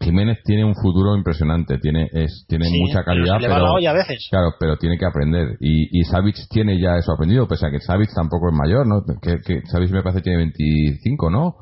[0.00, 4.26] Jiménez tiene un futuro impresionante, tiene es, tiene mucha calidad, pero, a veces.
[4.30, 7.80] claro, pero tiene que aprender y, y Savic tiene ya eso aprendido, pese a que
[7.80, 9.02] Savic tampoco es mayor, ¿no?
[9.20, 11.54] Que, que Savic me parece que tiene 25, ¿no?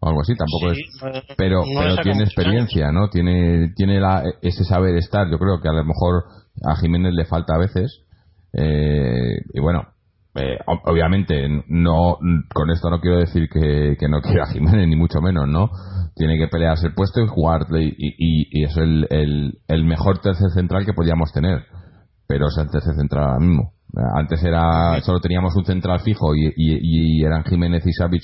[0.00, 0.78] O algo así, tampoco es,
[1.36, 3.08] pero pero tiene experiencia, ¿no?
[3.10, 6.24] Tiene tiene la, ese saber estar, yo creo que a lo mejor
[6.64, 8.03] a Jiménez le falta a veces
[8.56, 9.82] eh, y bueno,
[10.36, 12.18] eh, obviamente no
[12.52, 15.70] con esto no quiero decir que, no quiera Jiménez ni mucho menos no
[16.16, 19.06] tiene que pelearse el puesto y jugar y, es el,
[19.68, 21.64] el, mejor tercer central que podíamos tener.
[22.26, 23.72] Pero es el tercer central ahora mismo.
[24.16, 28.22] Antes era solo teníamos un central fijo y, y, eran Jiménez y Savic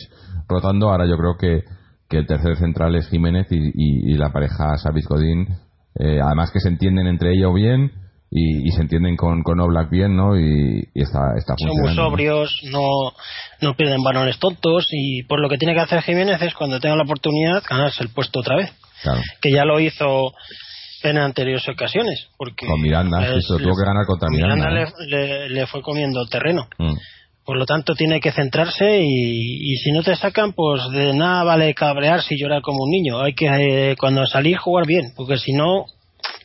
[0.49, 0.91] rotando.
[0.91, 1.65] Ahora yo creo que,
[2.09, 5.49] que el tercer central es Jiménez y, la pareja Savic Godín
[5.97, 7.91] eh, además que se entienden entre ellos bien
[8.31, 10.39] y, se entienden con, con Oblak bien, ¿no?
[10.39, 13.13] Y, está, está Son muy sobrios, no,
[13.61, 16.97] no pierden balones tontos y por lo que tiene que hacer Jiménez es cuando tenga
[16.97, 18.73] la oportunidad ganarse el puesto otra vez.
[19.41, 20.33] Que ya lo hizo
[21.03, 22.29] en anteriores ocasiones.
[22.37, 24.69] Porque con Miranda, tuvo que ganar contra Miranda.
[24.69, 25.49] Miranda ¿eh?
[25.49, 26.69] le, fue comiendo terreno.
[26.79, 26.95] Mm.
[27.45, 31.43] Por lo tanto, tiene que centrarse y, y, si no te sacan, pues de nada
[31.43, 33.21] vale cabrear si llorar como un niño.
[33.21, 35.87] Hay que, eh, cuando salir, jugar bien, porque si no,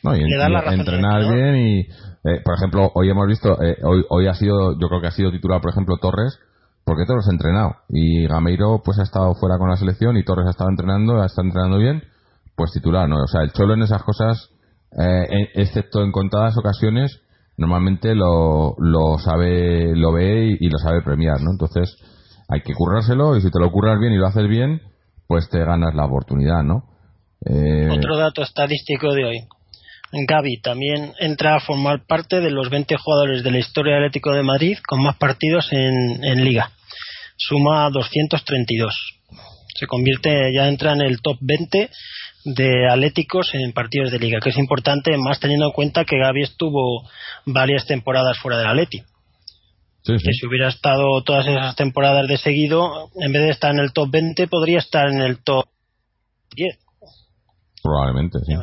[0.02, 4.34] no, y, entrenar bien y, eh, por ejemplo, hoy hemos visto, eh, hoy, hoy ha
[4.34, 6.38] sido, yo creo que ha sido titular, por ejemplo, Torres,
[6.84, 10.46] porque Torres ha entrenado y Gameiro pues ha estado fuera con la selección y Torres
[10.46, 12.02] ha estado entrenando, ha estado entrenando bien,
[12.56, 13.22] pues titular, ¿no?
[13.22, 14.50] O sea, el Cholo en esas cosas,
[14.98, 17.20] eh, excepto en contadas ocasiones,
[17.56, 21.52] normalmente lo, lo sabe, lo ve y, lo sabe premiar, ¿no?
[21.52, 21.96] Entonces,
[22.48, 24.80] hay que currárselo y si te lo curras bien y lo haces bien,
[25.28, 26.84] pues te ganas la oportunidad, ¿no?
[27.90, 29.48] Otro dato estadístico de hoy.
[30.24, 34.32] Gaby también entra a formar parte de los 20 jugadores de la historia del Atlético
[34.32, 36.70] de Madrid con más partidos en, Liga.
[37.36, 38.94] Suma 232.
[39.74, 41.90] Se convierte, ya entra en el top 20
[42.44, 46.42] de Atléticos en partidos de Liga, que es importante, más teniendo en cuenta que Gaby
[46.42, 47.02] estuvo
[47.44, 49.02] varias temporadas fuera del Atleti.
[50.04, 53.92] Que si hubiera estado todas esas temporadas de seguido, en vez de estar en el
[53.92, 55.66] top 20, podría estar en el top
[56.54, 56.78] 10.
[57.82, 58.54] Probablemente, sí.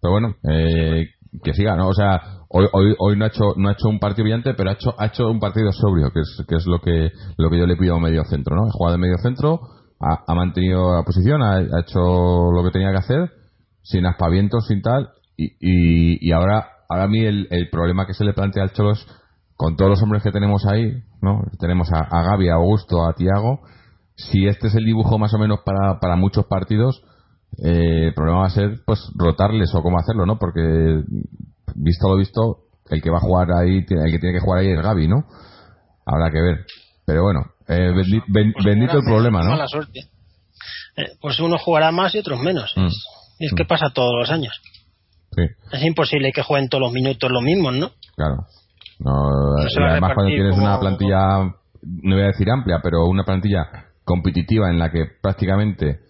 [0.00, 1.08] Pero bueno, eh,
[1.42, 1.88] que siga, ¿no?
[1.88, 4.70] O sea, hoy, hoy, hoy no ha hecho no ha hecho un partido brillante, pero
[4.70, 7.58] ha hecho ha hecho un partido sobrio, que es que es lo que lo que
[7.58, 8.68] yo le pido a medio centro, ¿no?
[8.68, 9.60] Ha jugado de medio centro,
[10.00, 13.30] ha, mantenido la posición, ha, hecho lo que tenía que hacer,
[13.82, 18.24] sin aspavientos, sin tal, y, y, ahora ahora a mí el, el, problema que se
[18.24, 19.06] le plantea al Cholos
[19.56, 21.42] con todos los hombres que tenemos ahí, ¿no?
[21.58, 23.60] Tenemos a, a Gaby, a Augusto, a Tiago,
[24.16, 27.02] si este es el dibujo más o menos para, para muchos partidos,
[27.58, 30.38] eh, el problema va a ser pues rotarles o cómo hacerlo, ¿no?
[30.38, 31.02] Porque
[31.74, 32.58] visto lo visto,
[32.90, 35.24] el que va a jugar ahí, el que tiene que jugar ahí es Gaby, ¿no?
[36.06, 36.66] Habrá que ver.
[37.04, 38.06] Pero bueno, eh, pues
[38.64, 39.54] bendito el problema, ¿no?
[40.96, 42.72] Eh, pues uno jugará más y otros menos.
[42.76, 42.88] Mm.
[43.38, 43.68] Y es que mm.
[43.68, 44.60] pasa todos los años.
[45.32, 45.42] Sí.
[45.72, 47.90] Es imposible que jueguen todos los minutos los mismos, ¿no?
[48.16, 48.46] Claro.
[49.04, 51.38] además cuando tienes una plantilla,
[51.82, 53.66] no voy a decir amplia, pero una plantilla
[54.04, 56.00] competitiva en la que prácticamente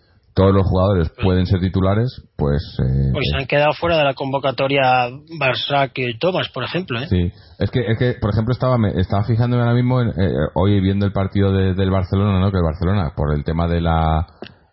[0.41, 2.63] todos los jugadores pueden ser titulares, pues...
[2.83, 6.99] Eh, pues se han quedado fuera de la convocatoria Barça y Thomas, por ejemplo.
[6.99, 7.09] ¿eh?
[7.09, 10.81] Sí, es que, es que por ejemplo, estaba, me, estaba fijándome ahora mismo, eh, hoy
[10.81, 12.51] viendo el partido del Barcelona, ¿no?
[12.51, 14.27] Que el Barcelona, por el tema de la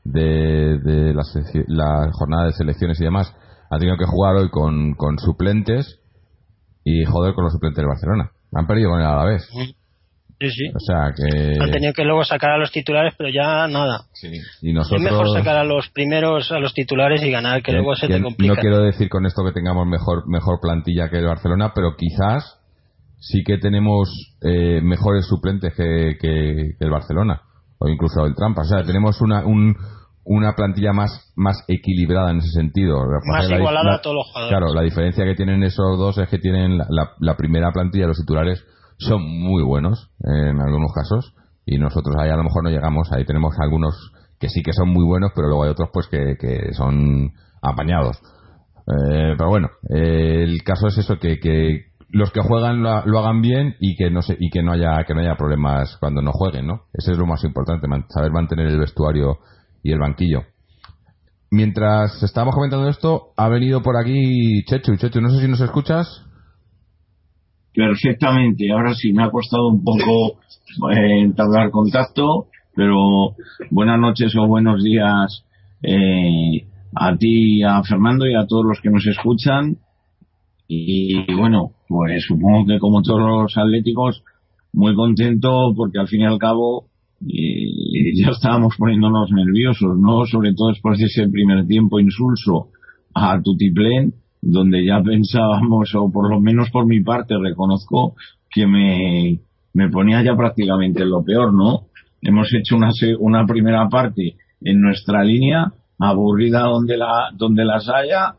[0.06, 1.14] de, de
[1.68, 3.36] la, jornada de selecciones y demás,
[3.70, 6.00] ha tenido que jugar hoy con, con suplentes
[6.86, 8.32] y joder con los suplentes de Barcelona.
[8.54, 9.46] Han perdido con el Alavés.
[9.52, 9.76] Sí,
[10.40, 10.70] sí.
[10.74, 11.58] O sea que.
[11.60, 14.06] Han tenido que luego sacar a los titulares, pero ya nada.
[14.14, 14.32] Sí.
[14.62, 15.02] Y nosotros.
[15.02, 18.22] Es mejor sacar a los primeros, a los titulares y ganar, que, luego se te
[18.22, 18.54] complica.
[18.54, 22.60] No quiero decir con esto que tengamos mejor, mejor plantilla que el Barcelona, pero quizás
[23.20, 27.42] sí que tenemos eh, mejores suplentes que, que, el Barcelona.
[27.80, 28.62] O incluso el Trampa.
[28.62, 29.76] O sea, tenemos una, un,
[30.24, 33.04] una plantilla más, más equilibrada en ese sentido.
[33.26, 34.58] Más igualada a todos los jugadores.
[34.58, 38.18] Claro, la diferencia que tienen esos dos es que tienen la, la primera plantilla, los
[38.18, 38.66] titulares
[38.98, 41.34] son muy buenos en algunos casos
[41.66, 44.90] y nosotros ahí a lo mejor no llegamos, ahí tenemos algunos que sí que son
[44.90, 47.32] muy buenos, pero luego hay otros pues que, que son
[47.62, 48.18] apañados.
[48.88, 53.42] Eh, pero bueno, eh, el caso es eso que, que los que juegan lo, hagan
[53.42, 56.32] bien y que no se, y que no haya que no haya problemas cuando no
[56.32, 56.84] jueguen, ¿no?
[56.94, 59.40] Ese es lo más importante, saber mantener el vestuario
[59.84, 60.44] y el banquillo.
[61.50, 64.96] Mientras estábamos comentando esto, ha venido por aquí Chechu.
[64.98, 66.27] Chechu, no sé si nos escuchas.
[67.78, 68.72] Perfectamente.
[68.72, 70.40] Ahora sí, me ha costado un poco
[70.92, 73.36] eh, entablar contacto, pero
[73.70, 75.46] buenas noches o buenos días
[75.84, 79.78] eh, a ti, a Fernando y a todos los que nos escuchan.
[80.68, 84.24] Y, bueno, pues supongo que como todos los atléticos,
[84.74, 86.88] muy contento porque al fin y al cabo
[87.20, 90.26] ya estábamos poniéndonos nerviosos, ¿no?
[90.26, 92.70] Sobre todo después de ese primer tiempo insulso
[93.14, 94.16] a Tutiplén
[94.48, 98.16] donde ya pensábamos, o por lo menos por mi parte reconozco
[98.50, 99.40] que me,
[99.74, 101.88] me ponía ya prácticamente lo peor, ¿no?
[102.22, 108.36] Hemos hecho una, una primera parte en nuestra línea, aburrida donde, la, donde las haya,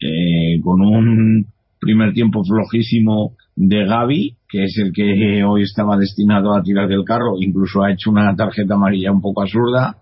[0.00, 1.46] eh, con un
[1.80, 7.04] primer tiempo flojísimo de Gaby, que es el que hoy estaba destinado a tirar del
[7.04, 9.96] carro, incluso ha hecho una tarjeta amarilla un poco absurda,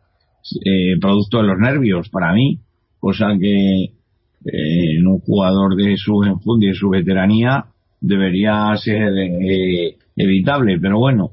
[0.64, 2.61] eh, producto de los nervios para mí,
[2.99, 3.95] cosa que
[4.52, 7.66] en un jugador de su enjundia y su veteranía
[8.00, 11.32] debería ser eh, evitable, pero bueno,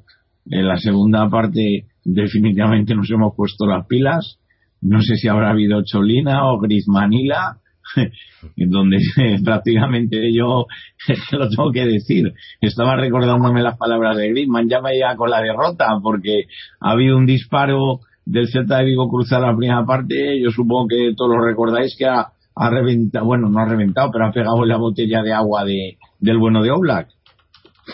[0.50, 4.40] en la segunda parte definitivamente nos hemos puesto las pilas.
[4.82, 7.58] No sé si habrá habido Cholina o Grismanila,
[8.58, 9.00] donde
[9.44, 10.66] prácticamente yo
[11.32, 12.34] lo tengo que decir.
[12.60, 16.46] Estaba recordándome las palabras de Grisman, ya me iba con la derrota, porque
[16.82, 20.42] ha habido un disparo del Celta de Vigo cruzado la primera parte.
[20.42, 24.28] Yo supongo que todos lo recordáis que ha ha reventado, bueno, no ha reventado, pero
[24.28, 27.10] ha pegado la botella de agua de, del bueno de Oblak.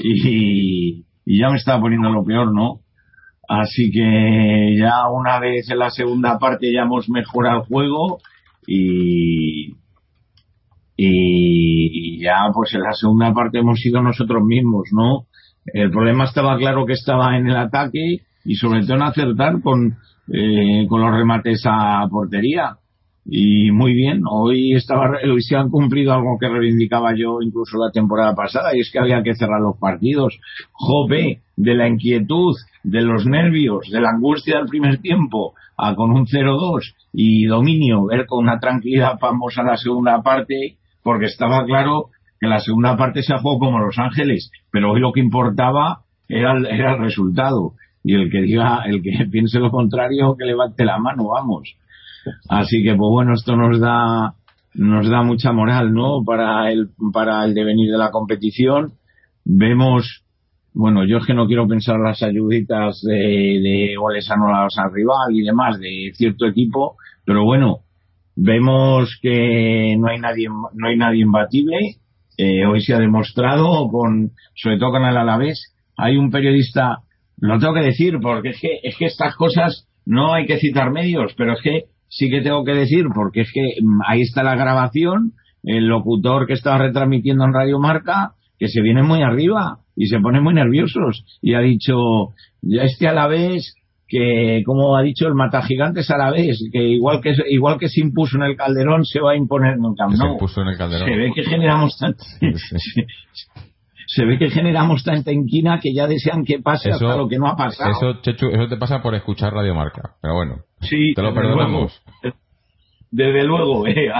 [0.01, 2.81] Y, y ya me estaba poniendo lo peor, ¿no?
[3.47, 8.19] Así que ya una vez en la segunda parte ya hemos mejorado el juego
[8.67, 9.73] y,
[10.95, 15.25] y ya pues en la segunda parte hemos sido nosotros mismos, ¿no?
[15.65, 19.97] El problema estaba claro que estaba en el ataque y sobre todo en acertar con,
[20.31, 22.77] eh, con los remates a portería
[23.31, 27.91] y muy bien, hoy estaba hoy se han cumplido algo que reivindicaba yo incluso la
[27.91, 30.39] temporada pasada y es que había que cerrar los partidos.
[30.71, 36.11] Jope, de la inquietud, de los nervios, de la angustia del primer tiempo, a con
[36.11, 41.63] un 0-2 y dominio, ver con una tranquilidad vamos a la segunda parte, porque estaba
[41.65, 42.07] claro
[42.39, 46.53] que la segunda parte se jugó como Los Ángeles, pero hoy lo que importaba era
[46.53, 47.73] el, era el resultado.
[48.03, 51.75] Y el que diga, el que piense lo contrario, que levante la mano, vamos.
[52.49, 54.33] Así que, pues bueno, esto nos da,
[54.73, 56.23] nos da mucha moral, ¿no?
[56.25, 58.93] Para el, para el devenir de la competición.
[59.45, 60.23] Vemos,
[60.73, 65.33] bueno, yo es que no quiero pensar las ayuditas de, de goles anulados al rival
[65.33, 67.79] y demás de cierto equipo, pero bueno,
[68.35, 71.77] vemos que no hay nadie, no hay nadie imbatible.
[72.37, 76.99] Eh, hoy se ha demostrado con, sobre todo con el Alavés, hay un periodista,
[77.37, 80.91] lo tengo que decir porque es que, es que estas cosas no hay que citar
[80.91, 84.43] medios, pero es que sí que tengo que decir, porque es que mm, ahí está
[84.43, 89.79] la grabación, el locutor que estaba retransmitiendo en Radio Marca, que se viene muy arriba
[89.95, 91.23] y se pone muy nerviosos.
[91.41, 91.95] Y ha dicho,
[92.61, 93.75] ya este a la vez
[94.07, 97.89] que como ha dicho el mata gigantes a la vez que igual que igual que
[97.89, 100.69] se impuso en el Calderón se va a imponer en el Camp Se impuso en
[100.69, 101.07] el Calderón.
[101.07, 102.23] Se ve que generamos tanto,
[104.19, 107.47] se ve que generamos tanta inquina que ya desean que pase hasta lo que no
[107.47, 107.91] ha pasado.
[107.91, 110.55] Eso, Chechu, eso te pasa por escuchar Radio Marca, pero bueno.
[110.81, 112.01] Sí, te lo perdonamos.
[113.11, 114.11] Desde luego, eh,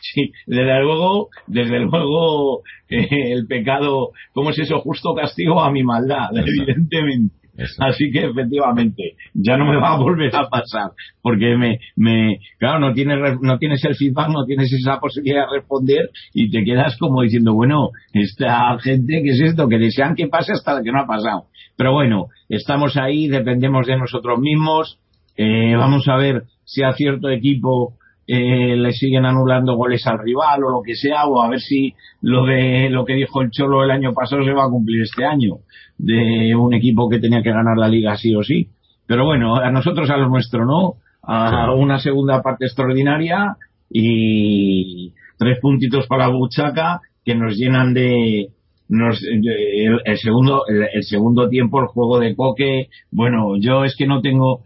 [0.00, 4.80] sí, desde luego, desde luego, eh, el pecado, ¿cómo es eso?
[4.80, 7.36] Justo castigo a mi maldad, evidentemente.
[7.78, 10.90] Así que efectivamente, ya no me va a volver a pasar,
[11.22, 15.58] porque me, me, claro, no tienes, no tienes el feedback, no tienes esa posibilidad de
[15.58, 19.68] responder y te quedas como diciendo, bueno, esta gente, ¿qué es esto?
[19.68, 21.46] Que desean que pase hasta que no ha pasado.
[21.76, 24.98] Pero bueno, estamos ahí, dependemos de nosotros mismos,
[25.36, 27.94] eh, vamos a ver si a cierto equipo
[28.26, 31.94] eh, le siguen anulando goles al rival o lo que sea, o a ver si
[32.20, 35.24] lo de lo que dijo el Cholo el año pasado se va a cumplir este
[35.24, 35.56] año,
[35.98, 38.68] de un equipo que tenía que ganar la liga sí o sí.
[39.06, 43.56] Pero bueno, a nosotros a lo nuestro no, a una segunda parte extraordinaria
[43.90, 48.48] y tres puntitos para buchaca que nos llenan de,
[48.88, 52.88] nos, el, el segundo el, el, segundo tiempo el juego de Coque.
[53.10, 54.62] Bueno yo es que no tengo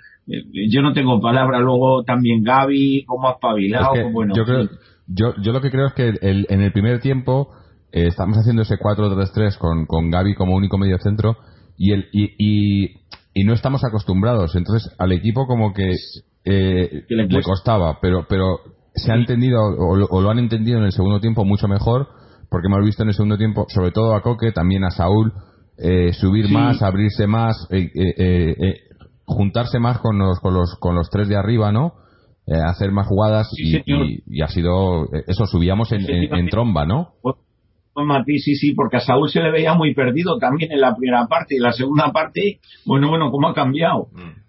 [0.70, 4.68] yo no tengo palabra luego también Gaby como espabilado Es que bueno yo, creo-
[5.06, 7.48] yo, yo lo que creo es que el- en el primer tiempo
[7.92, 11.36] eh, estamos haciendo ese 4-3-3 con, con Gaby como único medio centro
[11.78, 12.90] y, el, y, y,
[13.32, 14.54] y no estamos acostumbrados.
[14.56, 15.92] Entonces al equipo como que
[16.44, 18.58] eh, le costaba, pero, pero
[18.94, 22.08] se ha entendido o, lo- o lo han entendido en el segundo tiempo mucho mejor
[22.50, 25.32] porque hemos visto en el segundo tiempo, sobre todo a Coque, también a Saúl,
[25.78, 26.52] eh, subir Sí.
[26.52, 28.74] más, abrirse más, eh, eh, eh, eh,
[29.28, 31.92] juntarse más con los, con los, con los tres de arriba, ¿no?
[32.46, 36.34] Eh, hacer más jugadas Sí, y, y- y ha sido eh, eso subíamos en, en-
[36.34, 37.36] en tromba no Pues,
[37.94, 41.26] Mati, sí, sí, porque a Saúl se le veía muy perdido también en la primera
[41.26, 44.06] parte y la segunda parte, bueno, bueno, ¿cómo ha cambiado?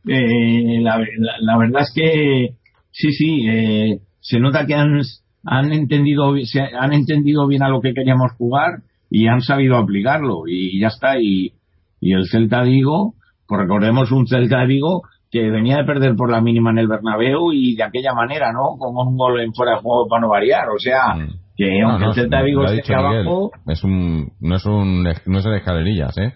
[0.07, 2.49] Eh, la, la- la verdad es que
[2.91, 5.01] sí, sí, eh, se nota que han,
[5.43, 10.43] han entendido, se han entendido bien a lo que queríamos jugar y han sabido aplicarlo
[10.47, 11.19] y ya está.
[11.19, 11.53] Y,
[11.99, 13.15] y el Celta Vigo,
[13.49, 16.87] pues recordemos un Celta de Vigo que venía de perder por la mínima en el
[16.87, 18.77] Bernabéu y de aquella manera, ¿no?
[18.79, 21.29] Con un gol en fuera de juego para no variar, o sea, Mm.
[21.57, 25.03] que No, aunque no, el Celta de Vigo esté abajo, es un no es un
[25.03, 26.33] no es el escalerillas eh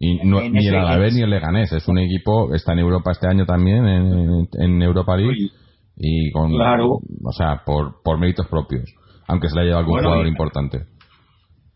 [0.00, 1.72] y no- ni el Alavés ni el Leganés.
[1.72, 5.50] Es un equipo está en Europa este año también en, en Europa League
[5.96, 6.98] y con Claro.
[7.24, 8.92] o sea por por méritos propios
[9.28, 10.78] aunque se le haya llevado algún Bueno, jugador importante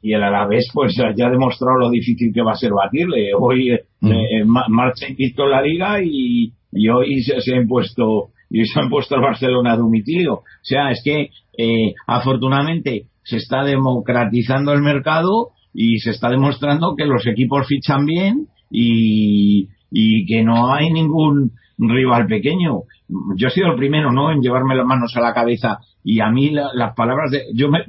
[0.03, 3.31] y el Alavés pues ya, ha demostrado lo difícil que va a ser batirle.
[3.39, 4.13] Hoy eh, Mm.
[4.13, 5.17] eh, ma- marcha en
[5.51, 9.73] la liga y, y hoy se, se ha impuesto y se ha impuesto el Barcelona
[9.73, 10.35] a domicilio.
[10.35, 16.95] O sea, es que eh, afortunadamente se está democratizando el mercado y se está demostrando
[16.97, 22.83] que los equipos fichan bien y, y que no hay ningún rival pequeño.
[23.37, 26.31] Yo he sido el primero, ¿no?, en llevarme las manos a la cabeza y a
[26.31, 27.81] mí la- las palabras de yo me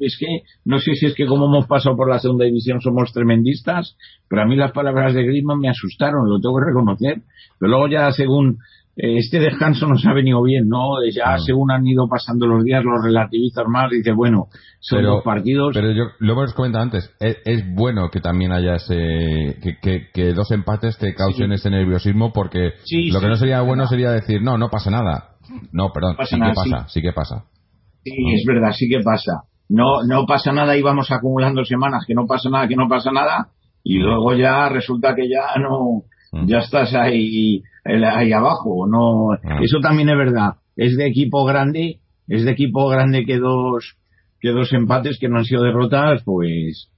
[0.00, 0.26] es que
[0.64, 3.96] no sé si es que como hemos pasado por la segunda división somos tremendistas
[4.28, 7.22] pero a mí las palabras de Griezmann me asustaron lo tengo que reconocer
[7.58, 8.58] pero luego ya según
[8.96, 13.04] este descanso nos ha venido bien no ya según han ido pasando los días los
[13.04, 14.46] relativizas más dice bueno
[14.80, 18.52] son pero, dos partidos pero yo lo hemos comentado antes es, es bueno que también
[18.52, 21.54] haya ese que, que, que dos empates te causen Sí.
[21.54, 24.90] ese nerviosismo porque Sí, lo que sí, no sería bueno sería decir no no pasa
[24.90, 25.36] nada
[25.72, 27.02] no perdón No pasa sí nada, que pasa sí.
[27.02, 27.44] que pasa.
[28.02, 29.32] Sí, es verdad, sí que pasa.
[29.68, 33.10] No, no pasa nada y vamos acumulando semanas que no pasa nada, que no pasa
[33.10, 33.48] nada
[33.82, 36.02] y luego ya resulta que ya no,
[36.32, 36.46] Mm.
[36.46, 38.86] ya estás ahí, ahí abajo.
[38.88, 39.62] No, Mm.
[39.62, 40.54] eso también es verdad.
[40.76, 43.96] Es de equipo grande, es de equipo grande que dos,
[44.40, 46.90] que dos empates que no han sido derrotas, pues,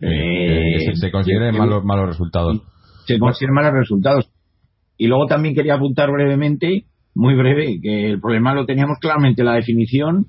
[0.00, 2.62] Eh, eh, se, se consideren que- malos malos resultados
[3.06, 4.30] se consiguen malos resultados.
[4.96, 9.46] Y luego también quería apuntar brevemente, muy breve, que el problema lo teníamos claramente en
[9.46, 10.26] la definición.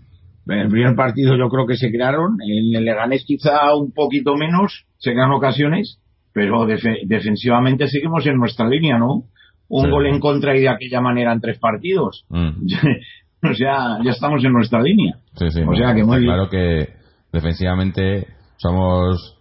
[0.48, 4.36] En el primer partido yo creo que se crearon, en el Leganés quizá un poquito
[4.36, 6.00] menos, se crean ocasiones,
[6.40, 9.24] pero defe- defensivamente seguimos en nuestra línea, ¿no?
[9.68, 9.92] Un Sí.
[9.92, 12.24] gol en contra y de aquella manera en tres partidos.
[12.30, 12.50] Mm.
[13.44, 15.16] o sea, ya estamos en nuestra línea.
[15.36, 15.62] Sí, sí.
[15.68, 16.32] O sea que muy bien.
[16.32, 16.90] claro que
[17.34, 18.28] defensivamente
[18.58, 19.36] somos.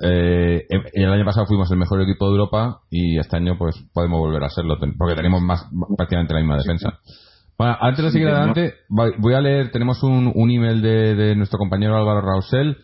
[0.00, 4.20] Eh, el año pasado fuimos el mejor equipo de Europa y este año pues podemos
[4.20, 5.66] volver a serlo porque tenemos más
[5.96, 7.00] prácticamente la misma defensa.
[7.58, 11.34] Bueno, antes de seguir adelante, voy voy a leer, tenemos un, un email de, de
[11.34, 12.76] nuestro compañero Álvaro Rausel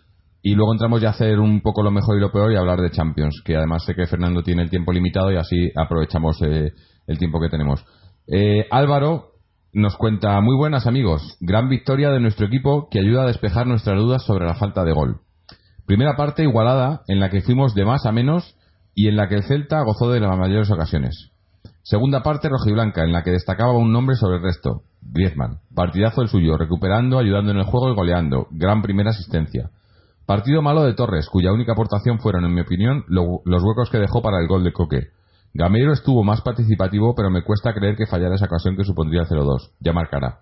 [0.46, 2.78] y luego entramos ya a hacer un poco lo mejor y lo peor y hablar
[2.78, 6.70] de Champions, que además sé que Fernando tiene el tiempo limitado y así aprovechamos eh,
[7.06, 7.82] el tiempo que tenemos.
[8.28, 9.30] Eh, Álvaro
[9.72, 13.96] nos cuenta, muy buenas amigos, gran victoria de nuestro equipo que ayuda a despejar nuestras
[13.96, 15.22] dudas sobre la falta de gol.
[15.86, 18.54] Primera parte igualada en la que fuimos de más a menos
[18.94, 21.30] y en la que el Celta gozó de las mayores ocasiones.
[21.82, 25.60] Segunda parte rojiblanca en la que destacaba un nombre sobre el resto, Griezmann.
[25.74, 28.46] Partidazo el suyo, recuperando, ayudando en el juego y goleando.
[28.50, 29.70] Gran primera asistencia.
[30.26, 33.98] Partido malo de Torres, cuya única aportación fueron, en mi opinión, lo- los huecos que
[33.98, 35.08] dejó para el gol de Coque.
[35.52, 39.28] Gameiro estuvo más participativo, pero me cuesta creer que fallara esa ocasión que supondría el
[39.28, 39.70] 0-2.
[39.80, 40.38] Ya marcará.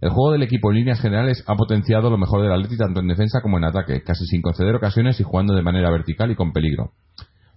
[0.00, 3.08] El juego del equipo en líneas generales ha potenciado lo mejor del Atleti tanto en
[3.08, 6.52] defensa como en ataque, casi sin conceder ocasiones y jugando de manera vertical y con
[6.52, 6.92] peligro.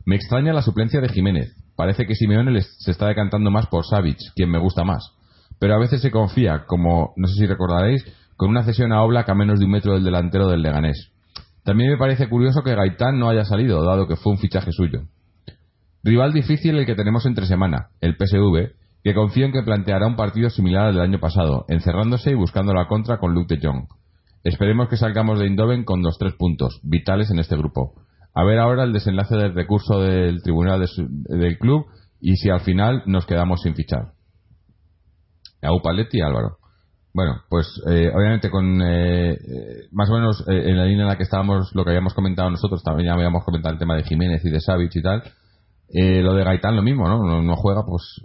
[0.05, 1.55] Me extraña la suplencia de Jiménez.
[1.75, 5.13] Parece que Simeone se está decantando más por Savic, quien me gusta más.
[5.59, 8.03] Pero a veces se confía, como no sé si recordaréis,
[8.35, 11.11] con una cesión a Oblak a menos de un metro del delantero del Leganés.
[11.63, 15.01] También me parece curioso que Gaitán no haya salido, dado que fue un fichaje suyo.
[16.03, 20.15] Rival difícil el que tenemos entre semana, el PSV, que confío en que planteará un
[20.15, 23.87] partido similar al del año pasado, encerrándose y buscando la contra con Luke de Jong.
[24.43, 27.93] Esperemos que salgamos de Indoven con los tres puntos, vitales en este grupo.
[28.33, 31.85] A ver ahora el desenlace del recurso del tribunal del club
[32.19, 34.13] y si al final nos quedamos sin fichar.
[35.61, 36.57] Aupaletti Álvaro.
[37.13, 39.37] Bueno, pues eh, obviamente con eh, eh,
[39.91, 42.83] más o menos en la línea en la que estábamos, lo que habíamos comentado nosotros,
[42.83, 45.23] también ya habíamos comentado el tema de Jiménez y de Savic y tal.
[45.93, 47.41] lo de Gaitán lo mismo, ¿no?
[47.41, 48.21] No, juega, pues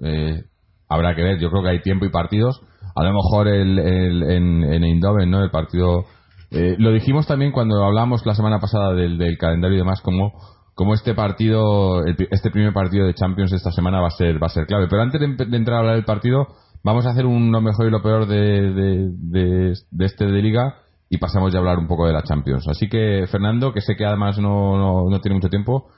[0.88, 1.40] habrá que ver.
[1.40, 2.60] Yo creo que hay tiempo y partidos.
[2.94, 5.42] A lo mejor el, en, en Eindhoven, ¿no?
[5.42, 6.04] El partido.
[6.52, 10.32] lo dijimos también cuando hablamos la semana pasada del, calendario y demás, como
[10.76, 14.50] como este partido, este primer partido de Champions esta semana va a ser va a
[14.50, 14.86] ser clave.
[14.88, 16.48] Pero antes de, entrar a hablar del partido,
[16.86, 19.72] Vamos a hacer un lo mejor y lo peor de, de,
[20.06, 20.76] este de liga
[21.10, 22.68] y pasamos ya a hablar un poco de la Champions.
[22.68, 25.88] Así que, Fernando, que sé que además no, no, tiene mucho tiempo,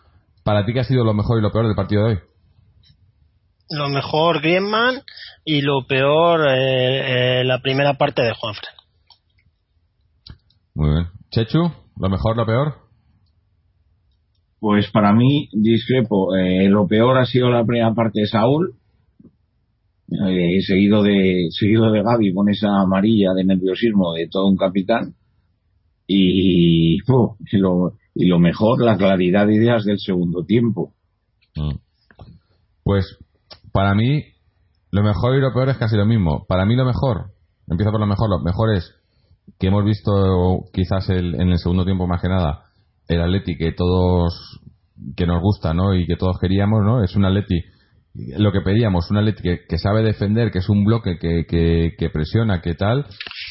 [0.45, 2.19] ¿para ti qué ha sido lo mejor y lo peor del partido de hoy?
[3.69, 5.03] Lo mejor Griezmann
[5.45, 8.73] y lo peor eh, eh, la primera parte de Juanfred.
[10.75, 11.09] Muy bien.
[11.31, 12.77] Chechu, ¿lo mejor, lo peor?
[14.59, 16.35] Pues para mí, discrepo.
[16.35, 18.78] Eh, lo peor ha sido la primera parte de Saúl
[20.11, 25.15] eh, seguido de seguido de Gaby con esa amarilla de nerviosismo de todo un capitán
[26.07, 30.95] y, lo, y lo mejor la claridad de ideas del segundo tiempo.
[31.57, 31.77] Mm.
[32.85, 33.19] pues
[33.73, 34.23] para mí
[34.91, 36.47] lo mejor y lo peor es casi lo mismo.
[36.47, 37.33] Para mí lo mejor
[37.69, 38.95] empiezo por lo mejor lo mejor es
[39.59, 42.65] que hemos visto quizás el, en el segundo tiempo más que nada
[43.09, 44.61] el Atleti que todos
[45.17, 47.63] que nos gusta no y que todos queríamos no es un Atleti
[48.37, 52.61] lo que pedíamos, una Atleti que, sabe defender, que es un bloque que, que, presiona,
[52.61, 53.07] que tal,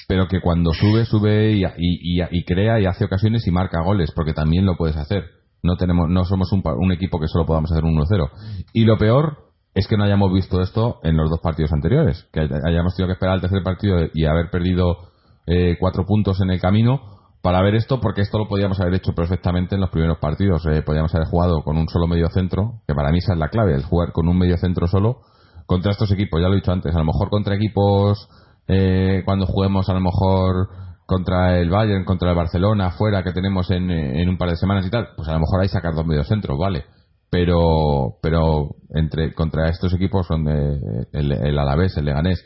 [0.07, 4.33] pero que cuando sube, sube y, y, crea y hace ocasiones y marca goles, porque
[4.33, 5.25] también lo puedes hacer.
[5.63, 8.29] No tenemos, no somos un, un equipo que solo podamos hacer un 1-0.
[8.73, 12.41] Y lo peor es que no hayamos visto esto en los dos partidos anteriores, que
[12.41, 14.97] hayamos tenido que esperar al tercer partido y haber perdido
[15.45, 19.13] eh, cuatro puntos en el camino para ver esto, porque esto lo podíamos haber hecho
[19.13, 20.65] perfectamente en los primeros partidos.
[20.65, 23.49] Eh, podíamos haber jugado con un solo medio centro, que para mí esa es la
[23.49, 25.21] clave, el jugar con un medio centro solo
[25.65, 26.41] contra estos equipos.
[26.41, 28.27] Ya lo he dicho antes, a lo mejor contra equipos,
[28.67, 30.69] eh, cuando juguemos a lo mejor
[31.05, 34.85] contra el Bayern, contra el Barcelona, fuera, que tenemos en, en un par de semanas
[34.85, 36.85] y tal, pues a lo mejor hay sacar dos medios centros, vale.
[37.29, 42.43] Pero, pero entre contra estos equipos son de, el, el Alavés, el Leganés,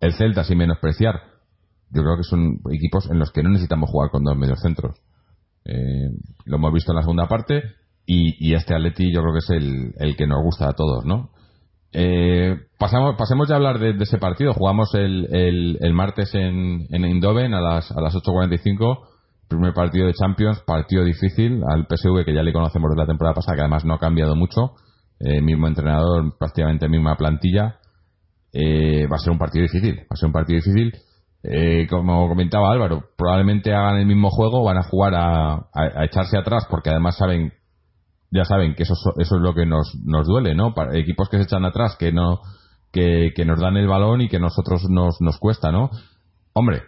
[0.00, 1.33] el Celta, sin menospreciar,
[1.94, 4.96] yo creo que son equipos en los que no necesitamos jugar con dos medios centros.
[5.64, 6.10] Eh,
[6.44, 7.62] lo hemos visto en la segunda parte
[8.06, 11.30] y, este Atleti yo creo que es el, el, que nos gusta a todos, ¿no?
[11.92, 14.52] Eh, pasamos, pasemos ya a hablar de, ese partido.
[14.52, 19.06] Jugamos el, el, el martes en, en Eindhoven a las, a las 8.45.
[19.48, 23.34] Primer partido de Champions, partido difícil al PSV que ya le conocemos de la temporada
[23.34, 24.72] pasada, que además no ha cambiado mucho.
[25.20, 27.78] Eh, mismo entrenador, prácticamente misma plantilla.
[28.52, 30.00] va a ser un partido difícil.
[30.00, 30.92] Va a ser un partido difícil
[31.46, 35.66] eh, como comentaba Álvaro, probablemente hagan el mismo juego, van a jugar a,
[36.02, 37.52] echarse atrás porque además saben,
[38.30, 40.72] ya saben que eso, eso es lo que nos, nos duele, ¿no?
[40.72, 42.40] Para equipos que se echan atrás, que no,
[42.90, 45.90] que, nos dan el balón y que nosotros nos, nos cuesta, ¿no?
[46.54, 46.82] Hombre,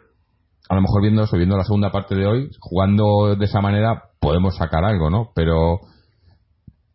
[0.70, 4.04] a lo mejor viendo eso, viendo la segunda parte de hoy, jugando de esa manera,
[4.20, 5.32] podemos sacar algo, ¿no?
[5.34, 5.80] Pero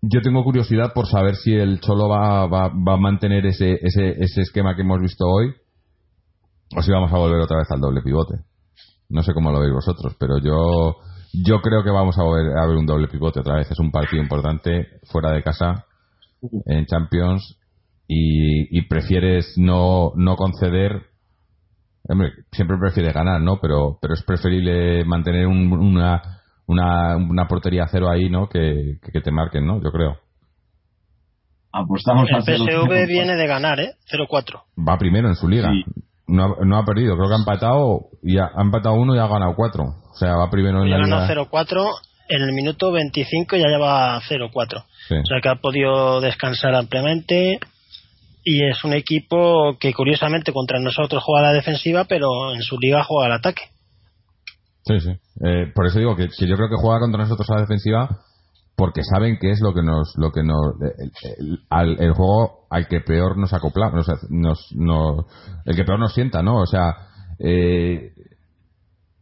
[0.01, 4.15] yo tengo curiosidad por saber si el Cholo va, va, va a mantener ese, ese,
[4.17, 5.53] ese esquema que hemos visto hoy
[6.75, 8.35] o si vamos a volver otra vez al doble pivote.
[9.09, 10.95] No sé cómo lo veis vosotros, pero yo
[11.33, 13.71] yo creo que vamos a volver a ver un doble pivote otra vez.
[13.71, 15.85] Es un partido importante fuera de casa
[16.65, 17.57] en Champions
[18.07, 21.03] y, prefieres no, no conceder.
[22.09, 23.59] Hombre, siempre prefieres ganar, ¿no?
[23.61, 26.21] Pero, pero es preferible mantener una,
[26.65, 28.49] una, una portería cero ahí, ¿no?
[28.49, 29.81] Que, que, te marquen, ¿no?
[29.81, 30.17] Yo creo.
[31.71, 33.93] Apostamos el PSV viene de ganar, ¿eh?
[34.11, 34.63] 0-4.
[34.77, 35.71] Va primero en su liga
[36.31, 39.53] no, no ha perdido, creo que ha empatado y ha, empatado uno y ha ganado
[39.55, 39.83] cuatro.
[40.11, 41.27] O sea, va primero en la liga.
[41.27, 41.85] 0-4,
[42.29, 44.51] en el minuto 25 ya lleva 0-4.
[44.53, 47.59] O sea que ha podido descansar ampliamente
[48.43, 53.03] y es un equipo que curiosamente contra nosotros juega la defensiva, pero en su liga
[53.03, 53.63] juega al ataque.
[54.85, 55.11] Sí, sí.
[55.45, 58.09] Eh, por eso digo que si yo creo que juega contra nosotros a la defensiva
[58.81, 60.73] porque saben que es lo que nos lo que nos
[61.69, 64.71] el, juego al que peor nos acopla nos,
[65.65, 66.95] el que peor nos sienta no o sea
[67.37, 68.11] eh,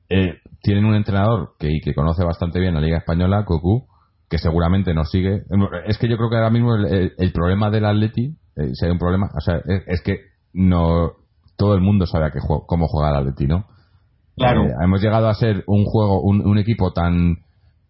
[0.08, 3.86] eh, tienen un entrenador que que conoce bastante bien la liga española Cocu
[4.30, 5.42] que seguramente nos sigue.
[5.88, 8.98] Es que yo creo que ahora mismo el, problema del Atleti eh, si hay un
[8.98, 10.22] problema o sea es, que
[10.54, 11.12] no
[11.58, 13.66] todo el mundo sabe a qué juego, cómo juega el Atleti no
[14.38, 14.64] claro.
[14.82, 17.40] Hemos llegado a ser un juego un equipo tan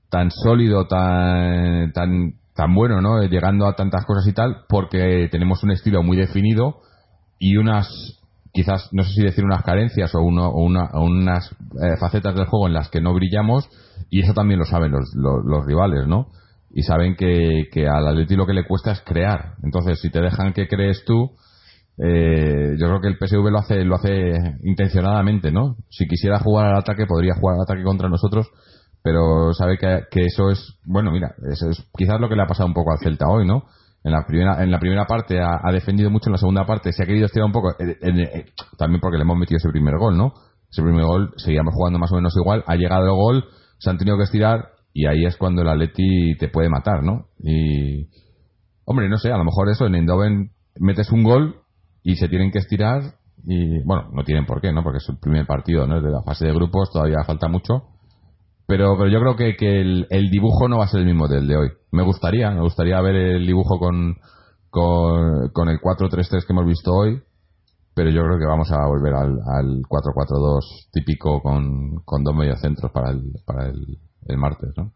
[0.10, 3.22] tan sólido, tan, tan, tan bueno, ¿no?
[3.24, 6.82] Llegando a tantas cosas y tal, porque tenemos un estilo muy definido
[7.38, 7.88] y unas,
[8.51, 12.36] quizás, no sé si decir unas carencias o, uno, o, una, o unas eh, facetas
[12.36, 13.70] del juego en las que no brillamos,
[14.10, 16.28] y eso también lo saben los, los, rivales, ¿no?
[16.72, 19.55] Y saben que, que al Atleti lo que le cuesta es crear.
[19.64, 21.32] Entonces, si te dejan que crees tú,
[22.01, 24.34] eh, yo creo que el PSV lo hace lo hace
[24.64, 25.76] intencionadamente, ¿no?
[25.89, 28.49] Si quisiera jugar al ataque, podría jugar al ataque contra nosotros,
[29.02, 32.47] pero sabe que, que eso es, bueno, mira, eso es quizás lo que le ha
[32.47, 33.64] pasado un poco al Celta hoy, ¿no?
[34.04, 37.04] En la primera, en la primera parte ha, defendido mucho, en la segunda parte se
[37.04, 38.45] ha querido estirar un poco, eh, eh,
[38.78, 40.34] también porque le hemos metido ese primer gol, ¿no?
[40.72, 43.45] Ese primer gol, seguíamos jugando más o menos igual, ha llegado el gol,
[43.78, 47.28] se han tenido que estirar y ahí es cuando el Atleti te puede matar, ¿no?
[47.39, 48.08] Y,
[48.86, 51.62] hombre, no sé, a lo mejor eso, en Eindhoven metes un gol
[52.04, 53.02] y se tienen que estirar
[53.45, 54.84] y, bueno, no tienen por qué, ¿no?
[54.84, 56.02] Porque es el primer partido, ¿no?
[56.02, 57.99] De la fase de grupos todavía falta mucho.
[58.70, 61.28] Pero, pero yo creo que, que el, el dibujo no va a ser el mismo
[61.28, 61.70] del de hoy.
[61.91, 64.17] Me gustaría, me gustaría ver el dibujo con,
[64.70, 67.20] con, con el 4-3-3 que hemos visto hoy,
[67.95, 72.91] pero yo creo que vamos a volver al, al 4-4-2 típico con, con dos mediocentros
[72.91, 73.97] para el, para el,
[74.28, 74.93] el martes, ¿no?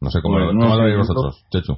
[0.00, 1.76] No sé cómo, Bueno, no cómo lo veis vosotros, Chechu.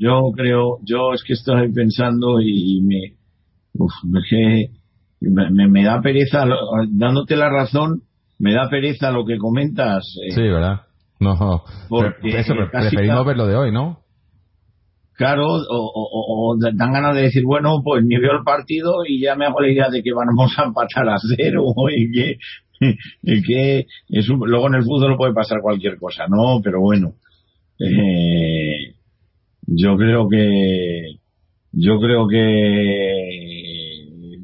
[0.00, 3.16] Yo creo, yo es que estoy pensando y me,
[3.74, 4.20] uf, me,
[5.20, 6.44] me- me da pereza,
[6.88, 8.02] dándote la razón,
[8.38, 10.04] me da pereza lo que comentas.
[10.26, 10.82] eh, Sí, ¿verdad?
[11.20, 13.98] No, Porque eso, preferimos ver lo de hoy, ¿no?
[15.14, 19.04] Claro, o, o- o- o dan ganas de decir, bueno, pues ni veo el partido
[19.04, 22.36] y ya me hago la idea de que vamos a empatar a cero y que,
[23.24, 26.60] y que es un- luego en el fútbol puede pasar cualquier cosa, ¿no?
[26.62, 27.14] Pero bueno,
[27.80, 28.94] eh,
[29.66, 31.16] yo creo que,
[31.72, 33.47] yo creo que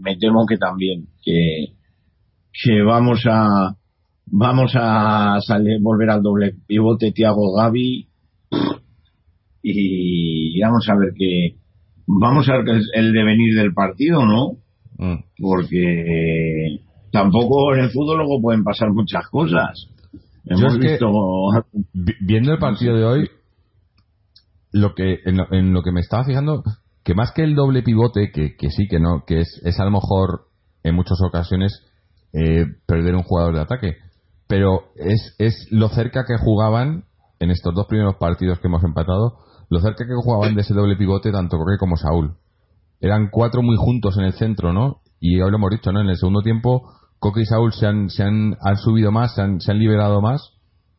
[0.05, 1.75] me temo que también, que,
[2.53, 3.75] que vamos a,
[4.27, 8.09] vamos a salir, volver al doble pivote Thiago Gavi
[9.63, 11.57] y vamos a ver qué
[12.07, 14.59] vamos a ver es el devenir del partido no
[14.97, 15.25] Mm.
[15.41, 16.79] porque
[17.11, 19.89] tampoco en el fútbol luego pueden pasar muchas cosas
[20.45, 21.11] hemos que- visto
[21.93, 23.29] Vi- Viendo el partido de hoy,
[24.71, 26.63] lo que en lo, en lo que me estaba fijando,
[27.05, 29.85] que más que el doble pivote, que, que sí, que no, que es, es a
[29.85, 30.47] lo mejor
[30.83, 31.83] en muchas ocasiones
[32.33, 33.97] eh, perder un jugador de ataque,
[34.49, 37.05] pero es, es lo cerca que jugaban
[37.41, 39.39] en estos dos primeros partidos que hemos empatado,
[39.69, 42.37] lo cerca que jugaban de ese doble pivote tanto Coque como Saúl.
[43.01, 45.03] Eran cuatro muy juntos en el centro, ¿no?
[45.21, 46.01] Y hoy lo hemos dicho, ¿no?
[46.01, 49.43] En el segundo tiempo, Coque y Saúl se han, se han, han subido más, se
[49.43, 50.53] han, se han liberado más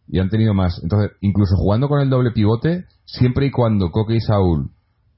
[0.08, 0.80] y han tenido más.
[0.84, 4.75] Entonces, incluso jugando con el doble pivote, siempre y cuando Coque y Saúl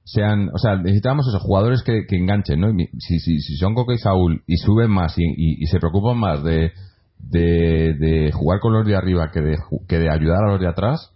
[0.09, 2.69] sean, o sea, necesitamos esos jugadores que, que enganchen, ¿no?
[2.69, 6.17] Y Si, si, si son Coque y Saúl y suben más y, y- se preocupan
[6.17, 6.71] más de,
[7.19, 11.11] de, jugar con los de arriba que de, que de ayudar a los de atrás,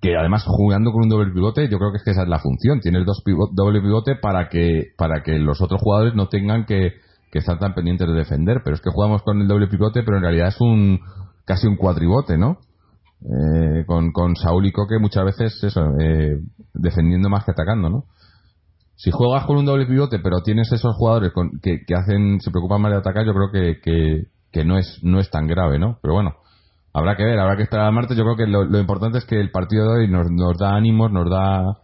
[0.00, 2.38] que además jugando con un doble pivote, yo creo que es que esa es la
[2.38, 2.80] función.
[2.80, 6.94] Tienes dos pivo- doble pivote para que, para que los otros jugadores no tengan que,
[7.30, 8.62] que estar tan pendientes de defender.
[8.64, 11.00] Pero es que jugamos con el doble pivote, pero en realidad es un
[11.44, 12.56] casi un cuatribote, ¿no?
[13.22, 16.38] Eh, con, con Saúl y Coque muchas veces eso, eh,
[16.74, 18.04] defendiendo más que atacando, ¿no?
[18.96, 22.50] Si juegas con un doble pivote, pero tienes esos jugadores con- que, que hacen, se
[22.50, 25.78] preocupan más de atacar, yo creo que, que, que no es, no es tan grave,
[25.78, 25.98] ¿no?
[26.02, 26.34] Pero bueno,
[26.92, 28.16] habrá que ver, habrá que esperar al martes.
[28.16, 30.74] Yo creo que lo, lo importante es que el partido de hoy nos, nos da
[30.74, 31.78] ánimos, nos da,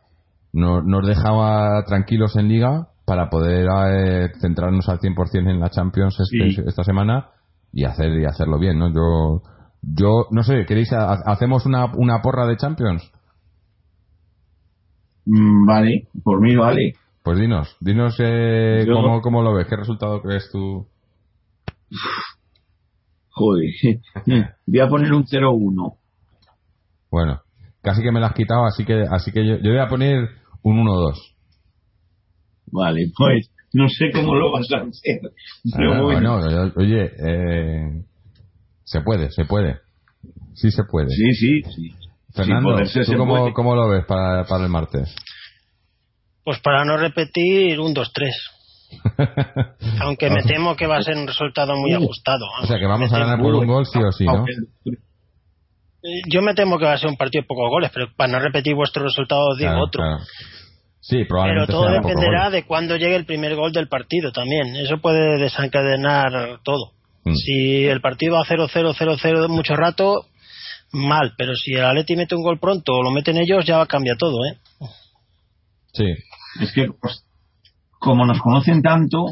[0.53, 6.18] nos, nos deja tranquilos en liga para poder eh, centrarnos al 100% en la Champions
[6.20, 7.28] este- esta semana
[7.72, 8.89] y hacer y hacerlo bien, ¿no?
[8.93, 9.43] Yo,
[9.82, 13.10] yo no sé, ¿queréis ha- hacemos una, una porra de Champions?
[15.24, 19.76] Mm, vale por mí vale Pues dinos, dinos eh, Yo- cómo, cómo lo ves, qué
[19.76, 20.86] resultado crees tú.
[23.30, 23.70] joder
[24.66, 25.96] voy a poner un 0-1
[27.10, 27.40] Bueno,
[27.82, 30.28] casi que me lo has quitado, así que así que yo, yo voy a poner
[30.62, 31.14] un 1-2.
[32.72, 35.20] vale pues no sé cómo lo vas a hacer
[35.76, 36.36] pero Ah, bueno
[36.76, 38.04] oye, eh,
[38.87, 39.80] se puede, se puede.
[40.55, 41.11] Sí se puede.
[41.11, 41.95] sí sí sí
[42.32, 45.14] Fernando, ¿tú cómo, cómo lo ves para, para el martes?
[46.45, 48.07] Pues para no repetir, un 2-3.
[50.01, 52.45] Aunque me temo que va a ser un resultado muy ajustado.
[52.62, 54.45] O sea, que vamos a ganar por un gol sí o sí, ¿no?
[56.30, 58.39] Yo me temo que va a ser un partido de pocos goles, pero para no
[58.39, 60.03] repetir vuestro resultado os digo Claro, otro.
[60.03, 60.18] claro.
[61.01, 64.30] Sí, Pero probablemente todo sea poco dependerá de cuándo llegue el primer gol del partido
[64.30, 64.76] también.
[64.76, 66.95] Eso puede desencadenar todo.
[67.26, 67.34] Mm.
[67.34, 70.26] Si el partido va 0-0, 0-0 mucho rato,
[70.92, 71.34] mal.
[71.36, 74.38] Pero si el Atleti mete un gol pronto o lo meten ellos, ya cambia todo,
[74.46, 74.58] ¿eh?
[75.92, 76.06] Sí,
[76.62, 77.24] es que pues,
[77.98, 79.26] como nos conocen tanto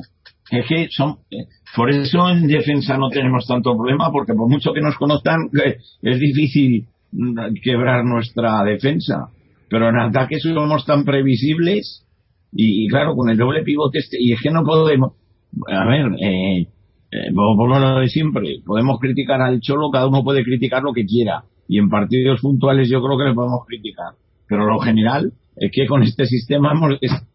[0.51, 4.73] es que son eh, por eso en defensa no tenemos tanto problema porque por mucho
[4.73, 9.29] que nos conozcan eh, es difícil mm, quebrar nuestra defensa
[9.69, 12.05] pero en ataque somos tan previsibles
[12.57, 15.15] Y, claro, con el doble pivote, este, y es que no podemos,
[15.67, 16.69] a ver, eh,
[17.15, 21.05] eh, por lo de siempre, podemos criticar al Cholo, cada uno puede criticar lo que
[21.05, 24.15] quiera, y en partidos puntuales yo creo que le podemos criticar,
[24.49, 26.73] pero lo general es que con este sistema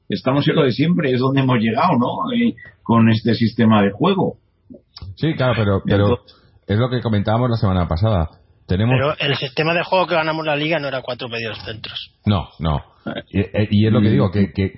[0.09, 2.31] estamos en lo de siempre, es donde hemos llegado, ¿no?
[2.33, 4.37] Eh, con este sistema de juego.
[5.15, 6.19] Sí, claro, pero, pero
[6.67, 8.29] es lo que comentábamos la semana pasada.
[8.67, 8.95] Tenemos...
[8.99, 12.11] Pero el sistema de juego que ganamos la liga no era cuatro medios centros.
[12.25, 12.81] No, no.
[13.31, 14.73] Y, es lo que digo, que, que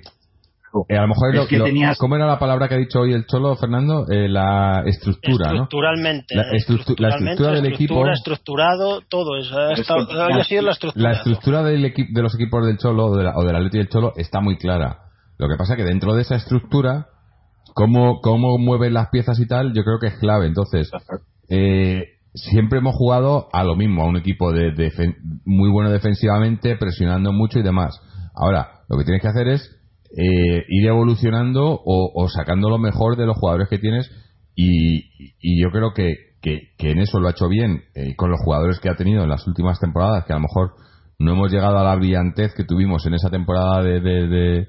[0.88, 3.12] eh, a lo mejor es, lo, que ¿Cómo era la palabra que ha dicho hoy
[3.12, 4.06] el Cholo, Fernando?
[4.08, 6.34] Eh, la estructura, Estructuralmente.
[6.34, 8.06] La, estructura del equipo.
[8.08, 9.58] estructurado, todo eso.
[9.58, 11.10] Ha, sido la estructura.
[11.10, 13.88] La estructura del de los equipos del Cholo o, de la, o del Atleti del
[13.88, 15.00] Cholo está muy clara.
[15.38, 17.08] Lo que pasa es que dentro de esa estructura,
[17.74, 20.46] cómo, cómo mueven las piezas y tal, yo creo que es clave.
[20.46, 20.90] Entonces,
[21.50, 22.04] eh,
[22.34, 24.72] siempre hemos jugado a lo mismo, a un equipo de,
[25.44, 28.00] muy bueno defensivamente, presionando mucho y demás.
[28.34, 29.81] Ahora, lo que tienes que hacer es
[30.16, 34.10] eh, ir evolucionando o, sacando lo mejor de los jugadores que tienes
[34.54, 38.90] y, yo creo que, en eso lo ha hecho bien eh, con los jugadores que
[38.90, 40.74] ha tenido en las últimas temporadas, que a lo mejor
[41.18, 44.66] no hemos llegado a la brillantez que tuvimos en esa temporada de,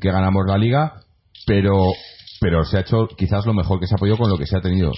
[0.00, 1.00] que ganamos la liga,
[1.46, 1.86] pero
[2.40, 4.56] pero se ha hecho quizás lo mejor que se ha podido con lo que se
[4.56, 4.92] ha tenido.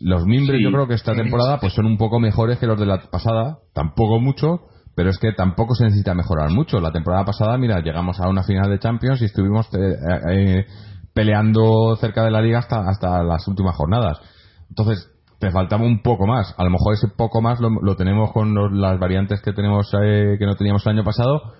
[0.00, 2.84] Los mimbres yo creo que esta temporada pues son un poco mejores que los de
[2.84, 6.80] la pasada, tampoco mucho, pero es que tampoco se necesita mejorar mucho.
[6.80, 9.96] La temporada pasada, mira, llegamos a una final de Champions y estuvimos eh,
[10.30, 10.66] eh,
[11.12, 14.20] peleando cerca de la liga hasta, hasta las últimas jornadas.
[14.68, 16.54] Entonces, te faltaba un poco más.
[16.56, 20.46] A lo mejor ese poco más lo, tenemos con las variantes que tenemos eh, que
[20.46, 21.54] no teníamos el año pasado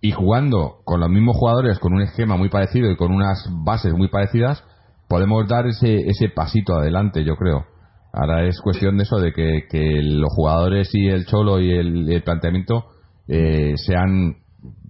[0.00, 3.92] y jugando con los mismos jugadores, con un esquema muy parecido y con unas bases
[3.92, 4.64] muy parecidas,
[5.08, 7.71] podemos dar ese, ese pasito adelante, yo creo.
[8.12, 12.84] Ahora es cuestión de eso, de que, los jugadores y el cholo y el, planteamiento
[13.26, 14.36] eh, sean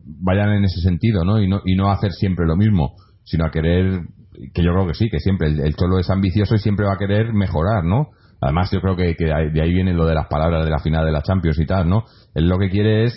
[0.05, 1.41] vayan en ese sentido, ¿no?
[1.41, 1.61] Y, ¿no?
[1.65, 2.95] y no hacer siempre lo mismo,
[3.25, 4.01] sino a querer,
[4.53, 6.99] que yo creo que sí, que siempre el, cholo es ambicioso y siempre va a
[6.99, 8.11] querer mejorar, ¿no?
[8.41, 11.13] Además, yo creo que, de ahí viene lo de las palabras de la final de
[11.13, 12.05] la Champions y tal, ¿no?
[12.35, 13.15] Él lo que quiere es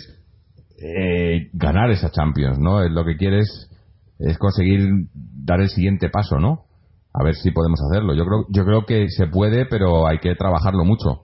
[0.80, 2.82] eh, ganar esa Champions, ¿no?
[2.82, 3.70] Él lo que quiere es,
[4.20, 6.65] es conseguir dar el siguiente paso, ¿no?
[7.18, 8.14] A ver si podemos hacerlo.
[8.14, 11.22] Yo creo, yo creo que se puede, pero hay que trabajarlo mucho.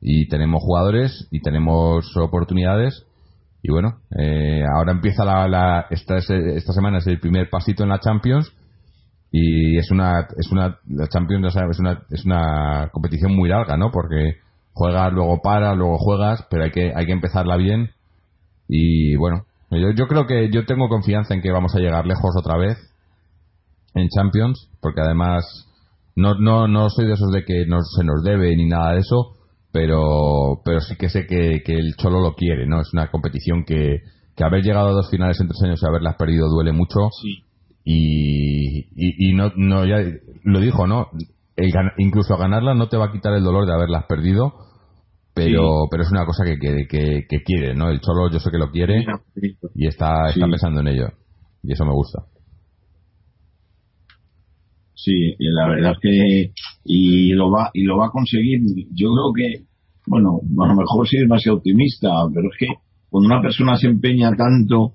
[0.00, 3.06] Y tenemos jugadores y tenemos oportunidades.
[3.62, 7.90] Y bueno, eh, ahora empieza la, la esta, esta semana es el primer pasito en
[7.90, 8.52] la Champions
[9.30, 13.90] y es una es una la Champions es una es una competición muy larga, ¿no?
[13.90, 14.36] Porque
[14.74, 17.90] juegas, luego paras, luego juegas, pero hay que hay que empezarla bien.
[18.68, 22.34] Y bueno, yo, yo creo que yo tengo confianza en que vamos a llegar lejos
[22.38, 22.93] otra vez
[23.94, 25.44] en Champions, porque además
[26.16, 29.00] no, no, no soy de esos de que no se nos debe ni nada de
[29.00, 29.36] eso,
[29.72, 32.80] pero, pero sí que sé que, el Cholo lo quiere, ¿no?
[32.80, 34.02] Es una competición que,
[34.36, 37.10] que haber llegado a dos finales en tres años y haberlas perdido duele mucho.
[37.84, 39.96] Y, y, no, no, ya
[40.44, 41.08] lo dijo, ¿no?
[41.56, 44.54] El, incluso ganarla no te va a quitar el dolor de haberlas perdido,
[45.34, 47.90] pero pero es una cosa que, que, que, quiere, ¿no?
[47.90, 49.04] El Cholo yo sé que lo quiere
[49.74, 51.08] y está, está pensando en ello.
[51.64, 52.22] Y eso me gusta.
[54.94, 56.52] Sí, la verdad es que
[56.84, 58.60] y lo va y lo va a conseguir.
[58.92, 59.64] Yo creo que
[60.06, 62.66] bueno, a lo mejor es demasiado optimista, pero es que
[63.08, 64.92] cuando una persona se empeña tanto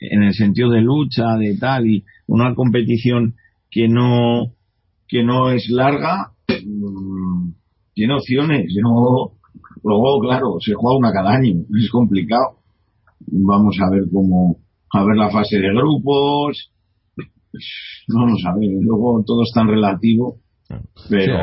[0.00, 3.34] en el sentido de lucha, de tal y una competición
[3.70, 4.52] que no
[5.08, 7.50] que no es larga mm,
[7.94, 8.66] tiene opciones.
[8.76, 9.34] Luego,
[9.82, 12.58] luego, claro, se juega una cada año, es complicado.
[13.26, 14.58] Vamos a ver cómo
[14.92, 16.70] a ver la fase de grupos,
[18.08, 18.82] no lo sabemos.
[18.82, 20.36] Luego todo es tan relativo.
[21.08, 21.38] Pero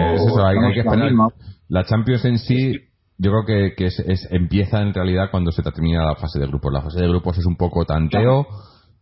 [0.46, 1.12] hay, que esperar.
[1.68, 2.74] La Champions en sí,
[3.18, 6.74] yo creo que, que es, empieza en realidad cuando se termina la fase de grupos.
[6.74, 8.48] La fase de grupos es un poco tanteo.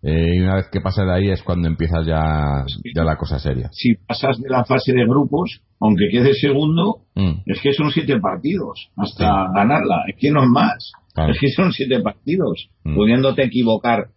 [0.01, 2.63] Eh, y una vez que pasas de ahí es cuando empieza ya,
[2.95, 3.69] ya la cosa seria.
[3.73, 7.41] Si pasas de la fase de grupos, aunque quedes segundo, mm.
[7.45, 10.03] es que son siete partidos hasta ganarla.
[10.07, 10.91] Es que no es más.
[11.15, 12.69] Es que son siete partidos.
[12.83, 12.95] Mm.
[12.95, 14.07] Pudiéndote equivocar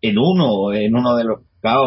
[0.00, 1.40] en uno, en uno de los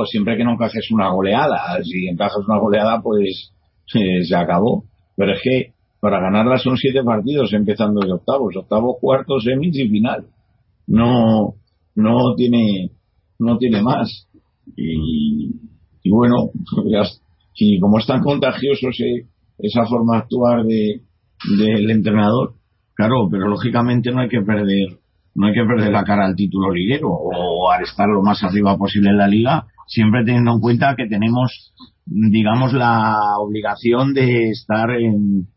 [0.05, 3.51] Siempre que no encajes una goleada, si encajas una goleada, pues
[3.85, 4.85] se acabó.
[5.15, 9.87] Pero es que para ganarla son siete partidos empezando de octavos, octavos, cuartos, semis y
[9.87, 10.25] final.
[10.87, 11.55] No,
[11.95, 12.91] no tiene,
[13.39, 14.27] no tiene más.
[14.75, 15.51] Y,
[16.03, 16.49] y bueno,
[17.55, 18.87] y como es tan contagioso
[19.59, 21.01] esa forma de actuar de,
[21.57, 22.55] del entrenador,
[22.95, 24.97] claro, pero lógicamente no hay que perder
[25.35, 28.77] no hay que perder la cara al título liguero o al estar lo más arriba
[28.77, 31.73] posible en la liga, siempre teniendo en cuenta que tenemos,
[32.05, 35.47] digamos, la obligación de estar en,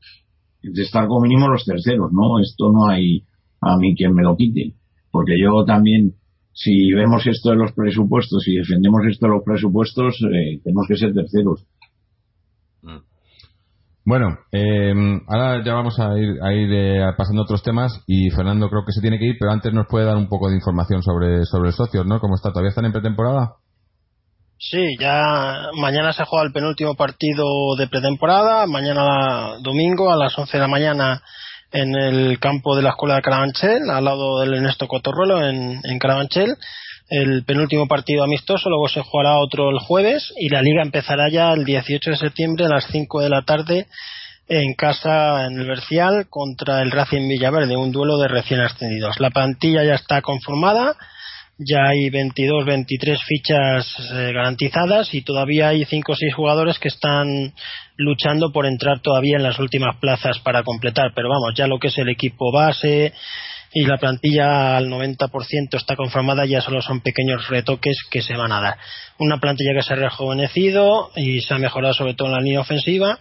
[0.62, 2.40] de estar como mínimo los terceros, ¿no?
[2.40, 3.24] Esto no hay
[3.60, 4.74] a mí quien me lo quite,
[5.10, 6.14] porque yo también
[6.54, 10.96] si vemos esto de los presupuestos y defendemos esto de los presupuestos, eh, tenemos que
[10.96, 11.66] ser terceros.
[14.06, 14.92] Bueno, eh,
[15.28, 18.92] ahora ya vamos a ir, a ir eh, pasando otros temas y Fernando creo que
[18.92, 21.72] se tiene que ir, pero antes nos puede dar un poco de información sobre, sobre
[21.72, 22.20] socios, ¿no?
[22.20, 22.50] ¿Cómo está?
[22.50, 23.54] ¿Todavía están en pretemporada?
[24.58, 30.56] Sí, ya mañana se juega el penúltimo partido de pretemporada, mañana domingo a las 11
[30.56, 31.22] de la mañana
[31.72, 35.98] en el campo de la Escuela de Carabanchel, al lado del Ernesto Cotorruelo en, en
[35.98, 36.56] Carabanchel.
[37.08, 41.52] El penúltimo partido amistoso, luego se jugará otro el jueves y la liga empezará ya
[41.52, 43.86] el 18 de septiembre a las 5 de la tarde
[44.48, 49.20] en casa en el Bercial contra el Racing Villaverde, un duelo de recién ascendidos.
[49.20, 50.96] La plantilla ya está conformada
[51.58, 56.88] ya hay 22, 23 fichas eh, garantizadas y todavía hay 5 o 6 jugadores que
[56.88, 57.52] están
[57.96, 61.12] luchando por entrar todavía en las últimas plazas para completar.
[61.14, 63.12] Pero vamos, ya lo que es el equipo base
[63.74, 68.52] y la plantilla al 90% está conformada, ya solo son pequeños retoques que se van
[68.52, 68.78] a dar.
[69.18, 72.60] Una plantilla que se ha rejuvenecido y se ha mejorado sobre todo en la línea
[72.60, 73.18] ofensiva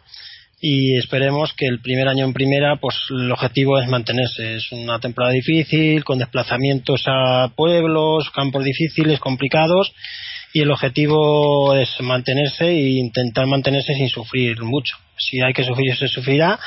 [0.66, 4.98] y esperemos que el primer año en primera pues el objetivo es mantenerse es una
[4.98, 9.92] temporada difícil con desplazamientos a pueblos campos difíciles complicados
[10.54, 15.98] y el objetivo es mantenerse e intentar mantenerse sin sufrir mucho si hay que sufrir
[15.98, 16.58] se sufrirá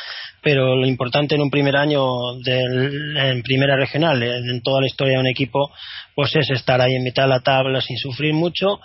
[0.47, 2.05] pero lo importante en un primer año
[2.45, 5.73] en primera regional en toda la historia de un equipo
[6.15, 8.79] pues es estar ahí en mitad de la tabla sin sufrir mucho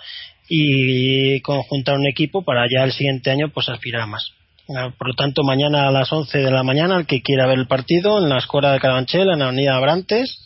[0.48, 4.32] y conjuntar un equipo para ya el siguiente año pues aspirar a más
[4.68, 7.58] Ah, por lo tanto, mañana a las 11 de la mañana, el que quiera ver
[7.58, 10.38] el partido, en la escuela de Carabanchel, en la avenida Abrantes,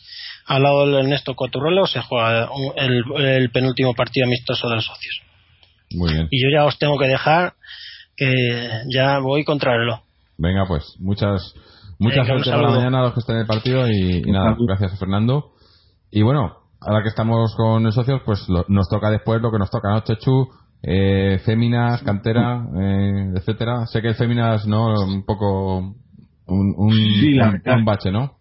[0.45, 5.21] al lado del Ernesto Coturrelo, se juega el, penúltimo partido amistoso de los socios.
[5.91, 6.27] Muy bien.
[6.31, 7.53] Y yo ya os tengo que dejar,
[8.15, 9.99] que ya voy contra el reloj.
[10.37, 11.53] Venga, pues, muchas,
[11.99, 15.51] muchas suerte para mañana a los que estén en el partido y, nada, gracias Fernando.
[16.11, 19.69] Y bueno, ahora que estamos con los socios, pues nos toca después lo que nos
[19.69, 20.49] toca, ¿no, Chechu?
[20.81, 23.85] eh, Féminas, Cantera, eh, etcétera.
[23.87, 24.93] Sé que el Féminas, ¿no?
[25.03, 25.95] Un poco.
[26.49, 28.37] Un, un, bache, ¿no?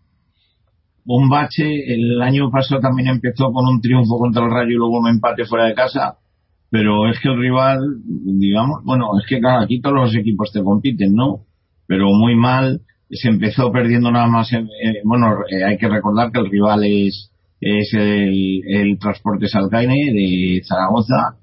[1.05, 1.93] Un bache.
[1.93, 5.45] El año pasado también empezó con un triunfo contra el Rayo y luego un empate
[5.45, 6.19] fuera de casa.
[6.71, 10.63] Pero es que el rival, digamos, bueno, es que claro, aquí todos los equipos te
[10.63, 11.46] compiten, ¿no?
[11.87, 12.81] Pero muy mal.
[13.11, 14.53] Se empezó perdiendo nada más.
[14.53, 14.65] Eh,
[15.05, 17.31] bueno, eh, hay que recordar que el rival es,
[17.61, 21.37] es el, el Transporte Salcaine de Zaragoza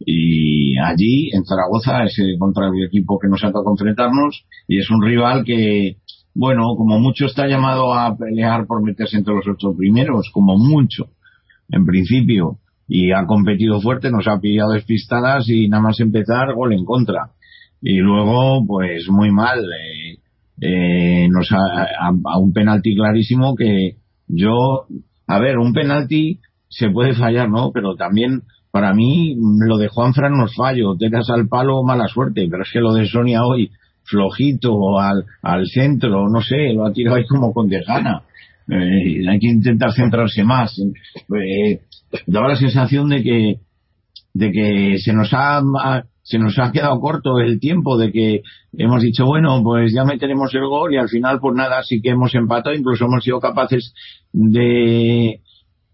[0.00, 4.90] y allí en Zaragoza es contra el equipo que nos ha tocado enfrentarnos y es
[4.90, 5.96] un rival que
[6.34, 11.06] bueno como mucho está llamado a pelear por meterse entre los ocho primeros como mucho
[11.70, 16.72] en principio y ha competido fuerte nos ha pillado despistadas y nada más empezar gol
[16.72, 17.30] en contra
[17.84, 20.18] y luego pues muy mal eh,
[20.60, 24.86] eh, nos ha, a un penalti clarísimo que yo
[25.26, 28.42] a ver un penalti se puede fallar no pero también
[28.74, 29.36] para mí
[29.68, 32.72] lo de Juan Fran no es fallo, te das al palo mala suerte, pero es
[32.72, 33.70] que lo de Sonia hoy,
[34.02, 38.22] flojito al, al centro, no sé, lo ha tirado ahí como con desgana.
[38.68, 40.76] Eh, hay que intentar centrarse más.
[40.76, 41.82] Eh,
[42.26, 43.60] daba la sensación de que
[44.32, 45.62] de que se nos ha
[46.24, 50.52] se nos ha quedado corto el tiempo de que hemos dicho bueno pues ya meteremos
[50.54, 53.94] el gol y al final pues nada sí que hemos empatado incluso hemos sido capaces
[54.32, 55.40] de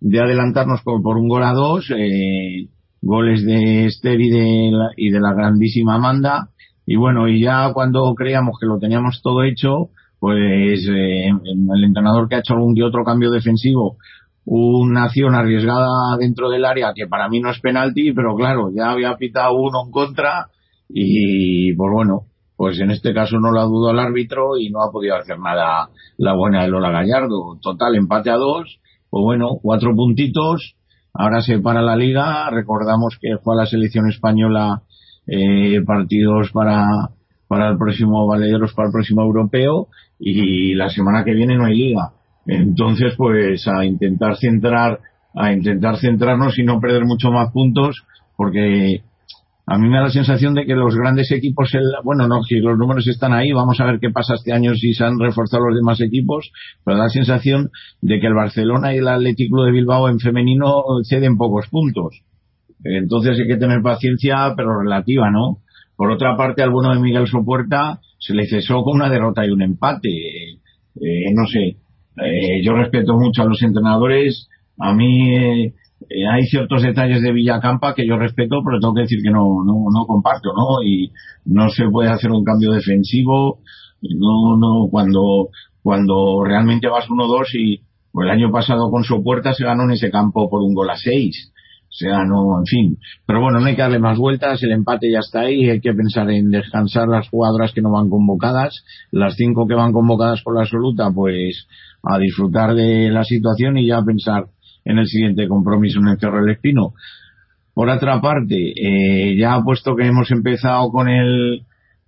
[0.00, 2.68] de adelantarnos por, por un gol a dos, eh,
[3.02, 6.48] goles de Esther y de, la, y de la grandísima Amanda.
[6.86, 12.28] Y bueno, y ya cuando creíamos que lo teníamos todo hecho, pues eh, el entrenador
[12.28, 13.96] que ha hecho algún que otro cambio defensivo,
[14.44, 18.90] una acción arriesgada dentro del área que para mí no es penalti, pero claro, ya
[18.90, 20.48] había pitado uno en contra
[20.88, 22.22] y pues bueno,
[22.56, 25.38] pues en este caso no lo ha dudado el árbitro y no ha podido hacer
[25.38, 27.58] nada la buena de Lola Gallardo.
[27.62, 28.80] Total, empate a dos
[29.10, 30.76] pues bueno, cuatro puntitos,
[31.12, 34.82] ahora se para la liga, recordamos que juega la selección española
[35.26, 36.86] eh, partidos para,
[37.48, 39.88] para el próximo Valederos, para el próximo europeo,
[40.18, 42.12] y la semana que viene no hay liga.
[42.46, 45.00] Entonces, pues a intentar centrar,
[45.34, 48.02] a intentar centrarnos y no perder mucho más puntos,
[48.36, 49.02] porque
[49.66, 51.70] a mí me da la sensación de que los grandes equipos,
[52.02, 54.94] bueno, no, si los números están ahí, vamos a ver qué pasa este año si
[54.94, 56.50] se han reforzado los demás equipos,
[56.84, 57.70] pero da la sensación
[58.00, 62.22] de que el Barcelona y el Atlético de Bilbao en femenino ceden pocos puntos.
[62.82, 65.58] Entonces hay que tener paciencia, pero relativa, ¿no?
[65.96, 69.50] Por otra parte, al bueno de Miguel Sopuerta se le cesó con una derrota y
[69.50, 70.08] un empate.
[70.08, 71.76] Eh, no sé,
[72.16, 74.48] eh, yo respeto mucho a los entrenadores.
[74.78, 75.74] A mí eh,
[76.08, 79.64] eh, hay ciertos detalles de Villacampa que yo respeto, pero tengo que decir que no,
[79.64, 80.82] no, no comparto, ¿no?
[80.82, 81.12] Y
[81.44, 83.60] no se puede hacer un cambio defensivo,
[84.02, 85.48] no, no, cuando,
[85.82, 87.82] cuando realmente vas 1-2 y,
[88.12, 90.90] Pues el año pasado con su puerta se ganó en ese campo por un gol
[90.90, 91.52] a seis.
[91.90, 92.98] O sea, no, en fin.
[93.26, 95.92] Pero bueno, no hay que darle más vueltas, el empate ya está ahí, hay que
[95.92, 100.54] pensar en descansar las jugadoras que no van convocadas, las cinco que van convocadas por
[100.54, 101.66] la absoluta, pues
[102.02, 104.46] a disfrutar de la situación y ya pensar
[104.84, 106.94] en el siguiente compromiso en el Cerro del Espino.
[107.74, 111.62] Por otra parte, eh, ya puesto que hemos empezado con el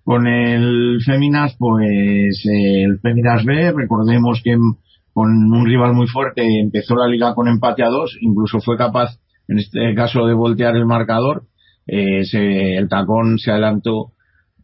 [0.05, 4.57] con el Féminas, pues eh, el Féminas B, recordemos que
[5.13, 9.19] con un rival muy fuerte empezó la liga con empate a dos, incluso fue capaz
[9.49, 11.45] en este caso de voltear el marcador,
[11.87, 14.13] eh, se, el tacón se adelantó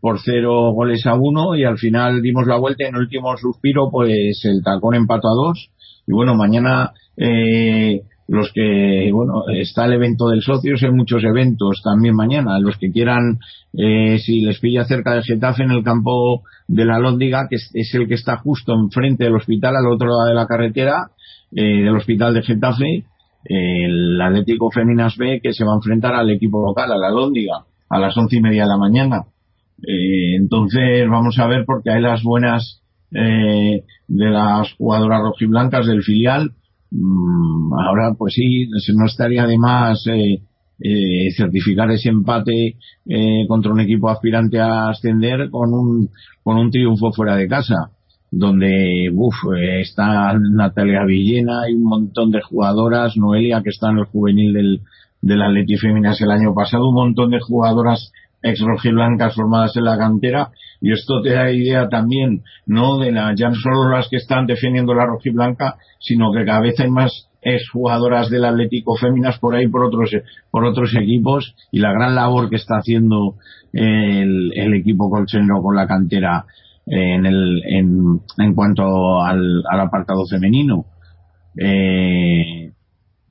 [0.00, 3.88] por cero goles a uno y al final dimos la vuelta en el último suspiro
[3.90, 5.70] pues el tacón empató a dos
[6.06, 11.80] y bueno mañana eh, los que bueno está el evento del socios hay muchos eventos
[11.82, 13.38] también mañana los que quieran
[13.76, 17.94] eh, si les pilla cerca de Getafe en el campo de la Lóndiga que es,
[17.94, 21.10] el que está justo enfrente del hospital al otro lado de la carretera
[21.52, 23.04] eh, del hospital de Getafe
[23.44, 27.64] el Atlético Féminas B que se va a enfrentar al equipo local, a la Lóndiga,
[27.88, 29.22] a las once y media de la mañana.
[29.86, 36.02] Eh, entonces vamos a ver porque hay las buenas eh, de las jugadoras rojiblancas del
[36.02, 36.52] filial.
[36.90, 40.40] Mm, ahora pues sí, no estaría de más eh,
[40.80, 42.76] eh, certificar ese empate
[43.06, 46.10] eh, contra un equipo aspirante a ascender con un,
[46.42, 47.90] con un triunfo fuera de casa
[48.30, 49.34] donde uf,
[49.80, 54.80] está Natalia Villena y un montón de jugadoras, Noelia que está en el juvenil del,
[55.22, 58.12] del Atleti Féminas el año pasado, un montón de jugadoras
[58.42, 60.50] ex rojiblancas formadas en la cantera.
[60.80, 64.46] Y esto te da idea también no de la ya no solo las que están
[64.46, 69.56] defendiendo la rojiblanca sino que cada vez hay más ex jugadoras del Atlético Féminas por
[69.56, 70.10] ahí por otros
[70.50, 71.54] por otros equipos.
[71.72, 73.34] Y la gran labor que está haciendo
[73.72, 76.44] el, el equipo colchonero con la cantera
[76.86, 80.86] en, el, en, en cuanto al, al apartado femenino.
[81.56, 82.72] Eh,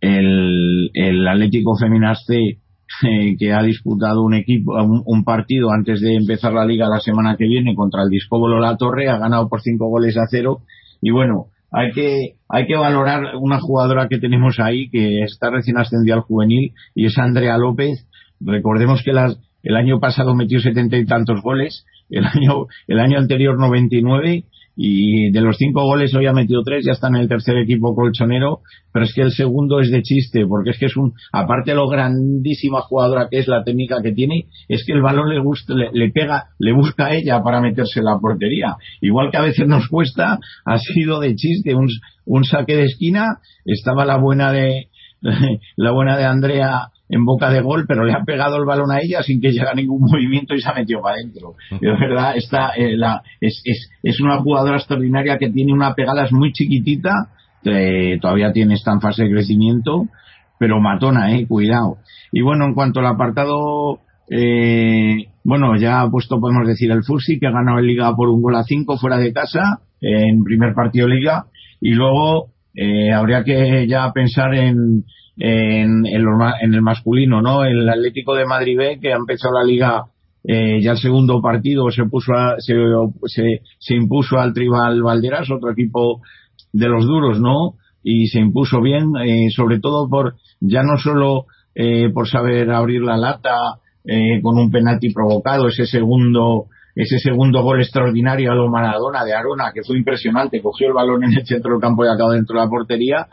[0.02, 2.60] el, el Atlético Feminas C,
[3.04, 7.36] eh, que ha disputado un equipo, un, partido antes de empezar la liga la semana
[7.38, 10.62] que viene contra el Discóbolo La Torre, ha ganado por cinco goles a cero.
[11.02, 15.78] Y bueno, hay que, hay que valorar una jugadora que tenemos ahí, que está recién
[15.78, 18.08] ascendida al juvenil, y es Andrea López.
[18.40, 23.20] Recordemos que las, el año pasado metió setenta y tantos goles el año, el año
[23.20, 24.46] anterior 99
[24.80, 27.96] y de los cinco goles hoy ha metido tres, ya está en el tercer equipo
[27.96, 28.62] colchonero,
[28.94, 31.78] pero es que el segundo es de chiste, porque es que es un, aparte de
[31.78, 35.74] lo grandísima jugadora que es, la técnica que tiene, es que el balón le gusta,
[35.74, 38.76] le, pega, le busca a ella para meterse en la portería.
[39.02, 41.88] Igual que a veces nos cuesta, ha sido de chiste, un,
[42.26, 44.90] un saque de esquina, estaba la buena de,
[45.76, 49.00] la buena de Andrea en boca de gol, pero le ha pegado el balón a
[49.02, 51.56] ella sin que llegue ningún movimiento y se ha metido para adentro.
[51.72, 56.26] De verdad, está, eh, la, es, es, es una jugadora extraordinaria que tiene una pegada
[56.26, 57.30] es muy chiquitita,
[57.64, 60.08] eh, todavía tiene está en fase de crecimiento,
[60.60, 61.98] pero matona, eh, cuidado.
[62.32, 64.00] Y bueno, en cuanto al apartado,
[64.30, 68.30] eh, bueno, ya ha puesto, podemos decir, el Fursi, que ha ganado en Liga por
[68.30, 71.46] un gol a cinco fuera de casa, en primer partido Liga,
[71.80, 75.04] y luego eh, habría que ya pensar en,
[75.38, 76.26] en, en,
[76.62, 77.64] en, el masculino, ¿no?
[77.64, 80.06] El Atlético de Madrid B, que ha empezado la liga
[80.44, 82.74] eh, ya el segundo partido, se puso a, se,
[83.26, 86.22] se, se, impuso al Tribal Valderas, otro equipo
[86.72, 87.74] de los duros, ¿no?
[88.04, 93.02] Y se impuso bien, eh, sobre todo por, ya no solo eh, por saber abrir
[93.02, 93.56] la lata
[94.06, 99.34] eh, con un penalti provocado, ese segundo, ese segundo gol extraordinario a lo Maradona de
[99.34, 102.58] Arona, que fue impresionante, cogió el balón en el centro del campo y acabó dentro
[102.58, 103.28] de la portería,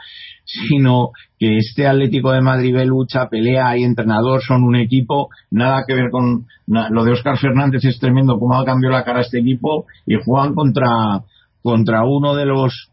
[0.44, 5.94] sino que este Atlético de Madrid lucha, pelea y entrenador son un equipo, nada que
[5.94, 9.40] ver con lo de Oscar Fernández es tremendo cómo ha cambiado la cara a este
[9.40, 11.22] equipo y juegan contra
[11.62, 12.90] contra uno de los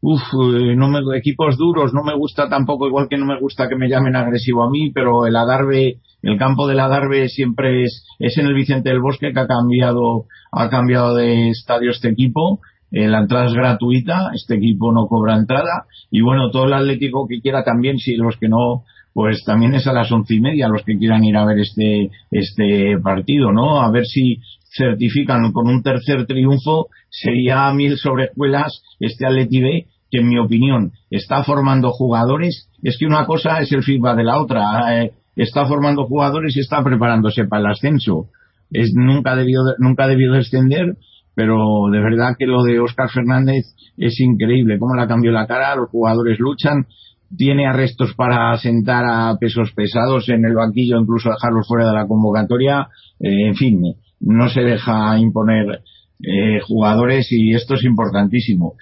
[0.00, 3.76] uf, no me, equipos duros, no me gusta tampoco, igual que no me gusta que
[3.76, 8.38] me llamen agresivo a mí, pero el Adarve, el campo del Adarve siempre es, es
[8.38, 12.60] en el Vicente del Bosque que ha cambiado, ha cambiado de estadio este equipo
[12.90, 17.26] eh, la entrada es gratuita, este equipo no cobra entrada y bueno, todo el Atlético
[17.28, 20.68] que quiera también, si los que no, pues también es a las once y media
[20.68, 23.82] los que quieran ir a ver este, este partido, ¿no?
[23.82, 24.40] A ver si
[24.76, 30.92] certifican con un tercer triunfo, sería mil sobreescuelas este Atleti B, que en mi opinión
[31.10, 35.66] está formando jugadores, es que una cosa es el feedback de la otra, eh, está
[35.66, 38.26] formando jugadores y está preparándose para el ascenso.
[38.70, 40.96] Es, nunca debió, nunca debió descender
[41.38, 43.64] pero de verdad que lo de Oscar Fernández
[43.96, 46.88] es increíble, cómo la cambió la cara, los jugadores luchan,
[47.36, 52.08] tiene arrestos para sentar a pesos pesados en el banquillo, incluso dejarlos fuera de la
[52.08, 52.88] convocatoria,
[53.20, 53.80] eh, en fin,
[54.18, 55.82] no se deja imponer
[56.24, 58.74] eh, jugadores y esto es importantísimo.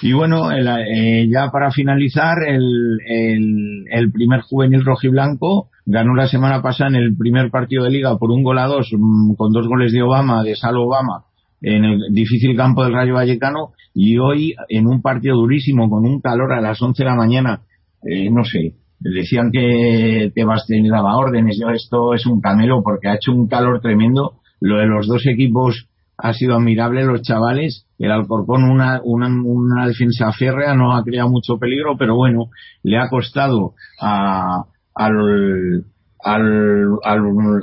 [0.00, 2.96] Y bueno, eh, ya para finalizar, el,
[3.90, 8.30] el, primer juvenil rojiblanco ganó la semana pasada en el primer partido de liga por
[8.30, 11.24] un gol a dos, mm, con dos goles de Obama, de Salo Obama,
[11.64, 16.20] en el difícil campo del Rayo Vallecano, y hoy en un partido durísimo, con un
[16.20, 17.62] calor a las 11 de la mañana,
[18.02, 23.14] eh, no sé, decían que Tebastien daba órdenes, yo esto es un camelo porque ha
[23.14, 27.86] hecho un calor tremendo, lo de los dos equipos ha sido admirable los chavales.
[27.98, 32.50] El Alcorcón, una, una, una, defensa férrea, no ha creado mucho peligro, pero bueno,
[32.82, 35.84] le ha costado a, al,
[36.22, 36.98] al,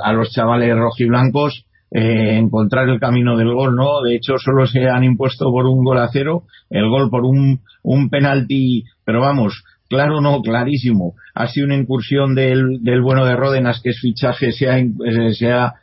[0.04, 4.02] a los chavales rojiblancos eh, encontrar el camino del gol, ¿no?
[4.02, 7.60] De hecho, solo se han impuesto por un gol a cero, el gol por un,
[7.84, 11.16] un penalti, pero vamos, claro no, clarísimo.
[11.36, 15.74] Ha sido una incursión del, del bueno de Ródenas, que es fichaje, sea, eh, sea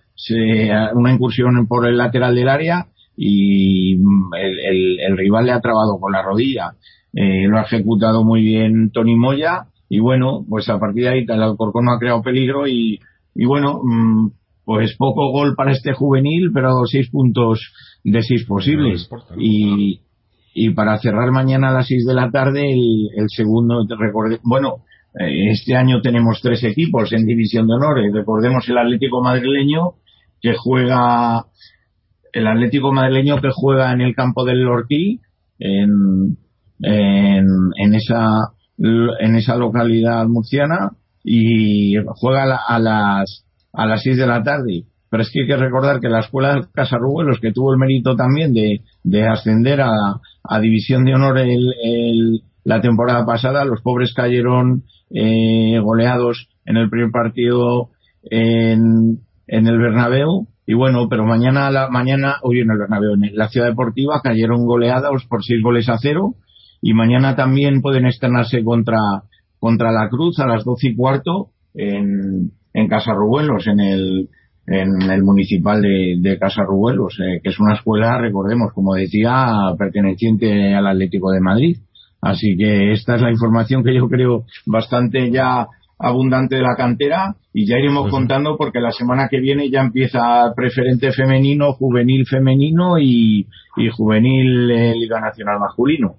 [0.95, 2.87] una incursión por el lateral del área
[3.17, 6.73] y el, el, rival le ha trabado con la rodilla.
[7.13, 11.27] Eh, lo ha ejecutado muy bien Tony Moya y bueno, pues a partir de ahí
[11.29, 13.01] el Alcorcón no ha creado peligro y,
[13.35, 14.29] y bueno, mm,
[14.69, 17.73] pues poco gol para este juvenil, pero seis puntos
[18.05, 19.09] de seis posibles.
[19.39, 20.03] y,
[20.53, 23.87] y para cerrar mañana a las seis de la tarde el, el segundo,
[24.43, 24.85] bueno,
[25.19, 27.97] eh, este año tenemos tres equipos en División de Honor.
[28.13, 29.93] Recordemos el Atlético Madrileño,
[30.43, 31.47] que juega
[32.35, 35.23] el Atlético madrileño que juega en el campo del Lorquí
[35.59, 36.37] en,
[36.83, 40.91] en, en esa en esa localidad murciana
[41.25, 43.48] y juega a, las
[43.79, 44.83] a las 6 de la tarde.
[45.09, 48.17] Pero es que hay que recordar que la escuela de Casarrubuelos que tuvo el mérito
[48.17, 49.93] también de, de ascender a,
[50.45, 56.77] a división de honor el, el, la temporada pasada los pobres cayeron eh, goleados en
[56.77, 57.91] el primer partido
[58.25, 60.49] en, en el Bernabéu.
[60.67, 64.67] Y bueno, pero mañana, la, mañana, hoy en el Bernabéu, en la Ciudad Deportiva cayeron
[64.67, 66.35] goleados por seis goles a cero.
[66.83, 68.99] Y mañana también pueden estrenarse contra,
[69.61, 74.29] contra la Cruz a las doce y cuarto en, en Casarrubuelos, en el,
[74.67, 80.75] en el municipal de, de Casarrubuelos, eh, que es una escuela, recordemos, como decía, perteneciente
[80.75, 81.79] al Atlético de Madrid.
[82.21, 85.69] Así que esta es la información que yo creo bastante ya
[86.01, 90.53] abundante de la cantera y ya iremos contando porque la semana que viene ya empieza
[90.55, 96.15] preferente femenino, juvenil femenino y, y juvenil eh, Liga Nacional masculino.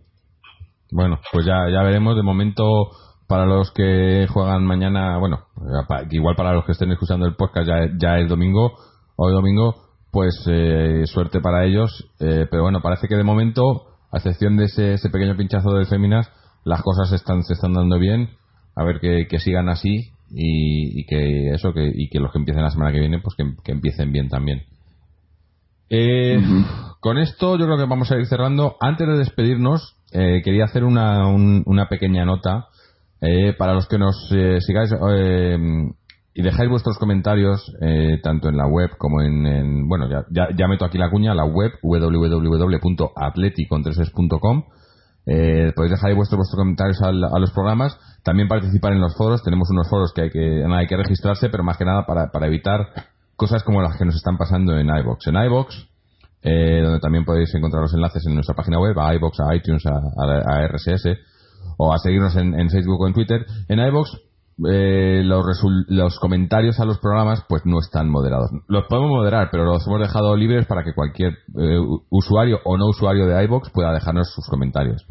[0.91, 2.15] Bueno, pues ya, ya veremos.
[2.15, 2.89] De momento,
[3.29, 5.45] para los que juegan mañana, bueno,
[6.09, 8.73] igual para los que estén escuchando el podcast ya, ya es domingo,
[9.17, 9.75] hoy domingo,
[10.11, 12.09] pues eh, suerte para ellos.
[12.19, 15.85] Eh, pero bueno, parece que de momento, a excepción de ese, ese pequeño pinchazo de
[15.85, 16.27] féminas,
[16.63, 18.31] las cosas están, se están dando bien
[18.75, 22.71] a ver que, sigan así y, que eso que, y que los que empiecen la
[22.71, 24.63] semana que viene pues que, empiecen bien también.
[25.91, 26.41] Eh,
[26.99, 28.75] con esto yo creo que vamos a ir cerrando.
[28.79, 32.69] Antes de despedirnos eh, quería hacer una, una pequeña nota
[33.21, 34.93] eh, para los que nos sigáis
[36.33, 37.73] y dejáis vuestros comentarios
[38.23, 41.71] tanto en la web como en, bueno ya, ya, meto aquí la cuña la web
[41.81, 44.63] www.atleticontreses.com
[45.31, 47.97] eh, podéis dejar vuestros, vuestros comentarios a los programas.
[48.23, 49.43] También participar en los foros.
[49.43, 52.87] Tenemos unos foros que hay que, hay que registrarse, pero más que nada para, evitar
[53.35, 55.27] cosas como las que nos están pasando en iBox.
[55.27, 55.87] En iBox,
[56.41, 59.83] eh, donde también podéis encontrar los enlaces en nuestra página web, a iBox, a iTunes,
[59.85, 61.05] a, RSS,
[61.81, 63.45] o a seguirnos en, Facebook o en Twitter.
[63.69, 64.09] En iBox,
[64.69, 65.45] eh, los,
[65.87, 68.51] los comentarios a los programas pues no están moderados.
[68.67, 72.87] Los podemos moderar, pero los hemos dejado libres para que cualquier eh, usuario o no
[72.87, 75.05] usuario de iBox pueda dejarnos sus comentarios.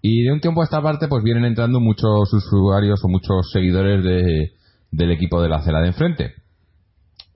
[0.00, 4.02] Y de un tiempo a esta parte, pues vienen entrando muchos usuarios o muchos seguidores
[4.02, 4.52] de,
[4.90, 6.32] del equipo de la acera de enfrente.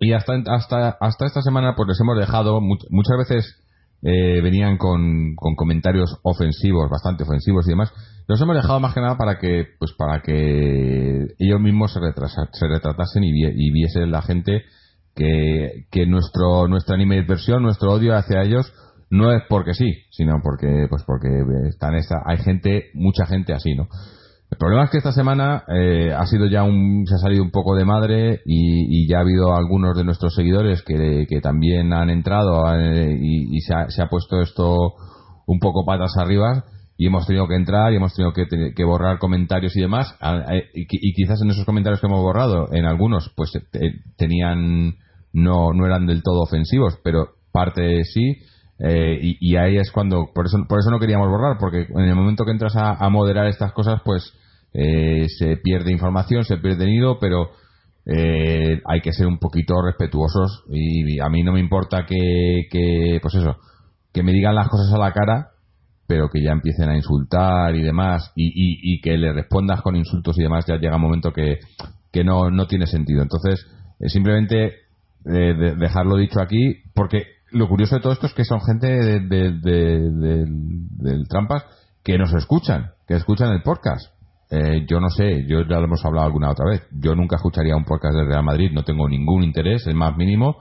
[0.01, 3.68] Y hasta, hasta, hasta esta semana, pues les hemos dejado, muchas veces
[4.03, 7.93] eh, venían con, con, comentarios ofensivos, bastante ofensivos y demás.
[8.27, 12.69] Los hemos dejado más que nada para que, pues para que ellos mismos se, se
[12.69, 14.63] retratasen y, y viesen la gente
[15.15, 18.73] que, que nuestro, nuestra anime versión, nuestro odio hacia ellos,
[19.11, 21.29] no es porque sí, sino porque pues porque
[21.69, 23.89] están esa, hay gente, mucha gente así, ¿no?
[24.51, 27.51] El problema es que esta semana eh, ha sido ya un, se ha salido un
[27.51, 32.09] poco de madre y, ya ha habido algunos de nuestros seguidores que, que también han
[32.09, 34.95] entrado eh, y, se, ha, se, ha, puesto esto
[35.47, 36.65] un poco patas arriba
[36.97, 40.17] y hemos tenido que entrar y hemos tenido que, borrar comentarios y demás.
[40.75, 43.53] Y, y, quizás en esos comentarios que hemos borrado en algunos pues
[44.17, 44.97] tenían
[45.33, 48.39] no no eran del todo ofensivos pero parte sí
[48.81, 52.15] eh, y, ahí es cuando, por eso, por eso no queríamos borrar, porque en el
[52.15, 54.33] momento que entras a, moderar estas cosas, pues
[54.73, 57.51] eh, se pierde información, se pierde nido, pero
[58.07, 63.19] eh, hay que ser un poquito respetuosos y, a mí no me importa que, que,
[63.21, 63.57] pues eso,
[64.13, 65.51] que me digan las cosas a la cara,
[66.07, 70.39] pero que ya empiecen a insultar y demás, y, y, que le respondas con insultos
[70.39, 71.59] y demás, ya llega un momento que,
[72.13, 73.23] que no, no tiene sentido.
[73.23, 73.67] Entonces,
[74.01, 74.67] eh, simplemente
[75.27, 78.87] eh, de- dejarlo dicho aquí, porque lo curioso de todo esto es que son gente
[78.87, 81.65] de- de- de- del- del Trampas
[82.05, 84.13] que nos escuchan, que escuchan el podcast.
[84.51, 86.83] Eh, yo no sé, yo ya lo hemos hablado alguna otra vez.
[86.93, 90.57] Yo nunca escucharía un podcast de Real Madrid, no tengo ningún interés, el más mínimo.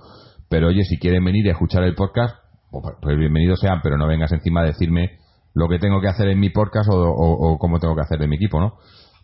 [0.49, 2.35] Pero oye, si quieren venir y escuchar el podcast,
[2.69, 5.19] pues, pues bienvenidos sean, pero no vengas encima a decirme
[5.53, 8.29] lo que tengo que hacer en mi podcast o, o- cómo tengo que hacer en
[8.29, 8.73] mi equipo, ¿no?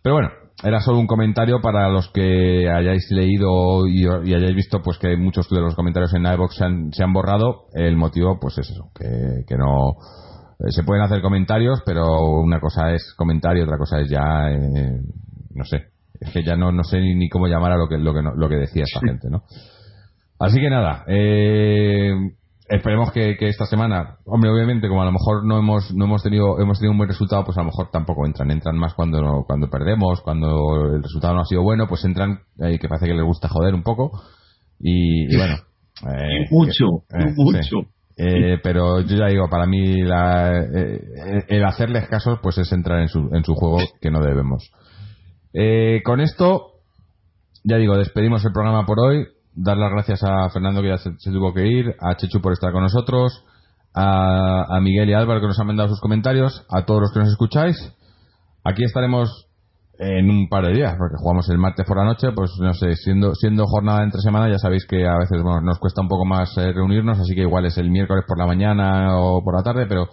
[0.02, 0.30] Pero bueno,
[0.62, 5.16] era solo un comentario para los que hayáis leído y, y hayáis visto pues que
[5.16, 7.66] muchos de los comentarios en iVoox se han, se han borrado.
[7.74, 9.96] El motivo pues es eso, que, que no...
[10.60, 12.06] eh, Se pueden hacer comentarios, pero
[12.40, 14.50] una cosa es comentario, otra cosa es ya...
[14.50, 15.00] eh,
[15.54, 15.86] no sé.
[16.20, 18.34] Es que ya no, no sé ni, cómo llamar a lo que, lo que, no-
[18.34, 19.42] lo que decía esta gente, ¿no?
[20.38, 22.12] Así que nada, eh,
[22.68, 26.22] esperemos que, que esta semana, hombre, obviamente, como a lo mejor no hemos, no hemos
[26.22, 29.44] tenido, hemos tenido un buen resultado, pues a lo mejor tampoco entran, entran más cuando,
[29.46, 33.14] cuando perdemos, cuando el resultado no ha sido bueno, pues entran, eh, que parece que
[33.14, 34.12] les gusta joder un poco,
[34.80, 35.54] y, y bueno.
[36.06, 37.60] eh, mucho, que- eh, mucho.
[37.62, 37.88] sí.
[38.16, 41.00] Eh, pero yo ya digo, para mí la, eh,
[41.48, 44.70] el hacerles caso pues es entrar en su, en su juego que no debemos.
[45.52, 46.74] Eh, con esto,
[47.64, 49.26] ya digo, despedimos el programa por hoy.
[49.54, 52.72] Dar las gracias a Fernando que ya se, tuvo que ir, a Chechu por estar
[52.72, 53.44] con nosotros,
[53.94, 57.28] a, Miguel y Álvaro que nos han mandado sus comentarios, a todos los que nos
[57.28, 57.76] escucháis.
[58.64, 59.46] Aquí estaremos
[59.98, 62.96] en un par de días, porque jugamos el martes por la noche, pues no sé,
[62.96, 66.24] siendo, siendo jornada entre semana, ya sabéis que a veces bueno, nos cuesta un poco
[66.24, 69.62] más eh, reunirnos, así que igual es el miércoles por la mañana o por la
[69.62, 70.08] tarde, pero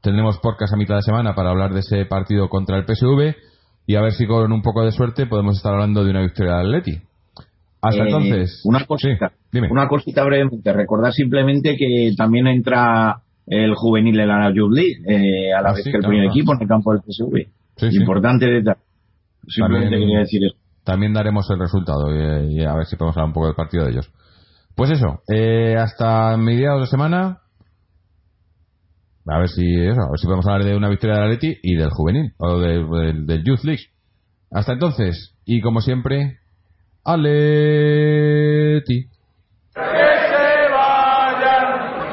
[0.00, 3.34] tendremos podcast a mitad de semana para hablar de ese partido contra el PSV
[3.86, 6.56] y a ver si con un poco de suerte podemos estar hablando de una victoria
[6.56, 7.02] del Atleti.
[7.88, 8.62] Hasta Eh, entonces.
[8.64, 9.28] Una cosita.
[9.30, 9.68] Sí, dime.
[9.70, 10.72] Una cosita brevemente.
[10.72, 15.72] Recordar simplemente que también entra el juvenil de la Youth League, eh, a la Ah,
[15.72, 17.46] vez sí, que el primer equipo en el campo del PSV.
[17.76, 17.96] Sí.
[17.96, 18.80] Importante detalle.
[19.48, 20.56] Simplemente También- quería decir eso.
[20.84, 23.84] También daremos el resultado y, y a ver si podemos hablar un poco del partido
[23.84, 24.10] de ellos.
[24.74, 27.38] Pues eso, eh, hasta mediados de semana.
[29.28, 31.74] A ver si eso, a ver si podemos hablar de una victoria del Atleti y
[31.76, 33.82] del juvenil o del Youth League.
[34.52, 36.38] Hasta entonces, y como siempre,
[37.06, 38.98] Aleti.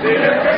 [0.01, 0.52] Sede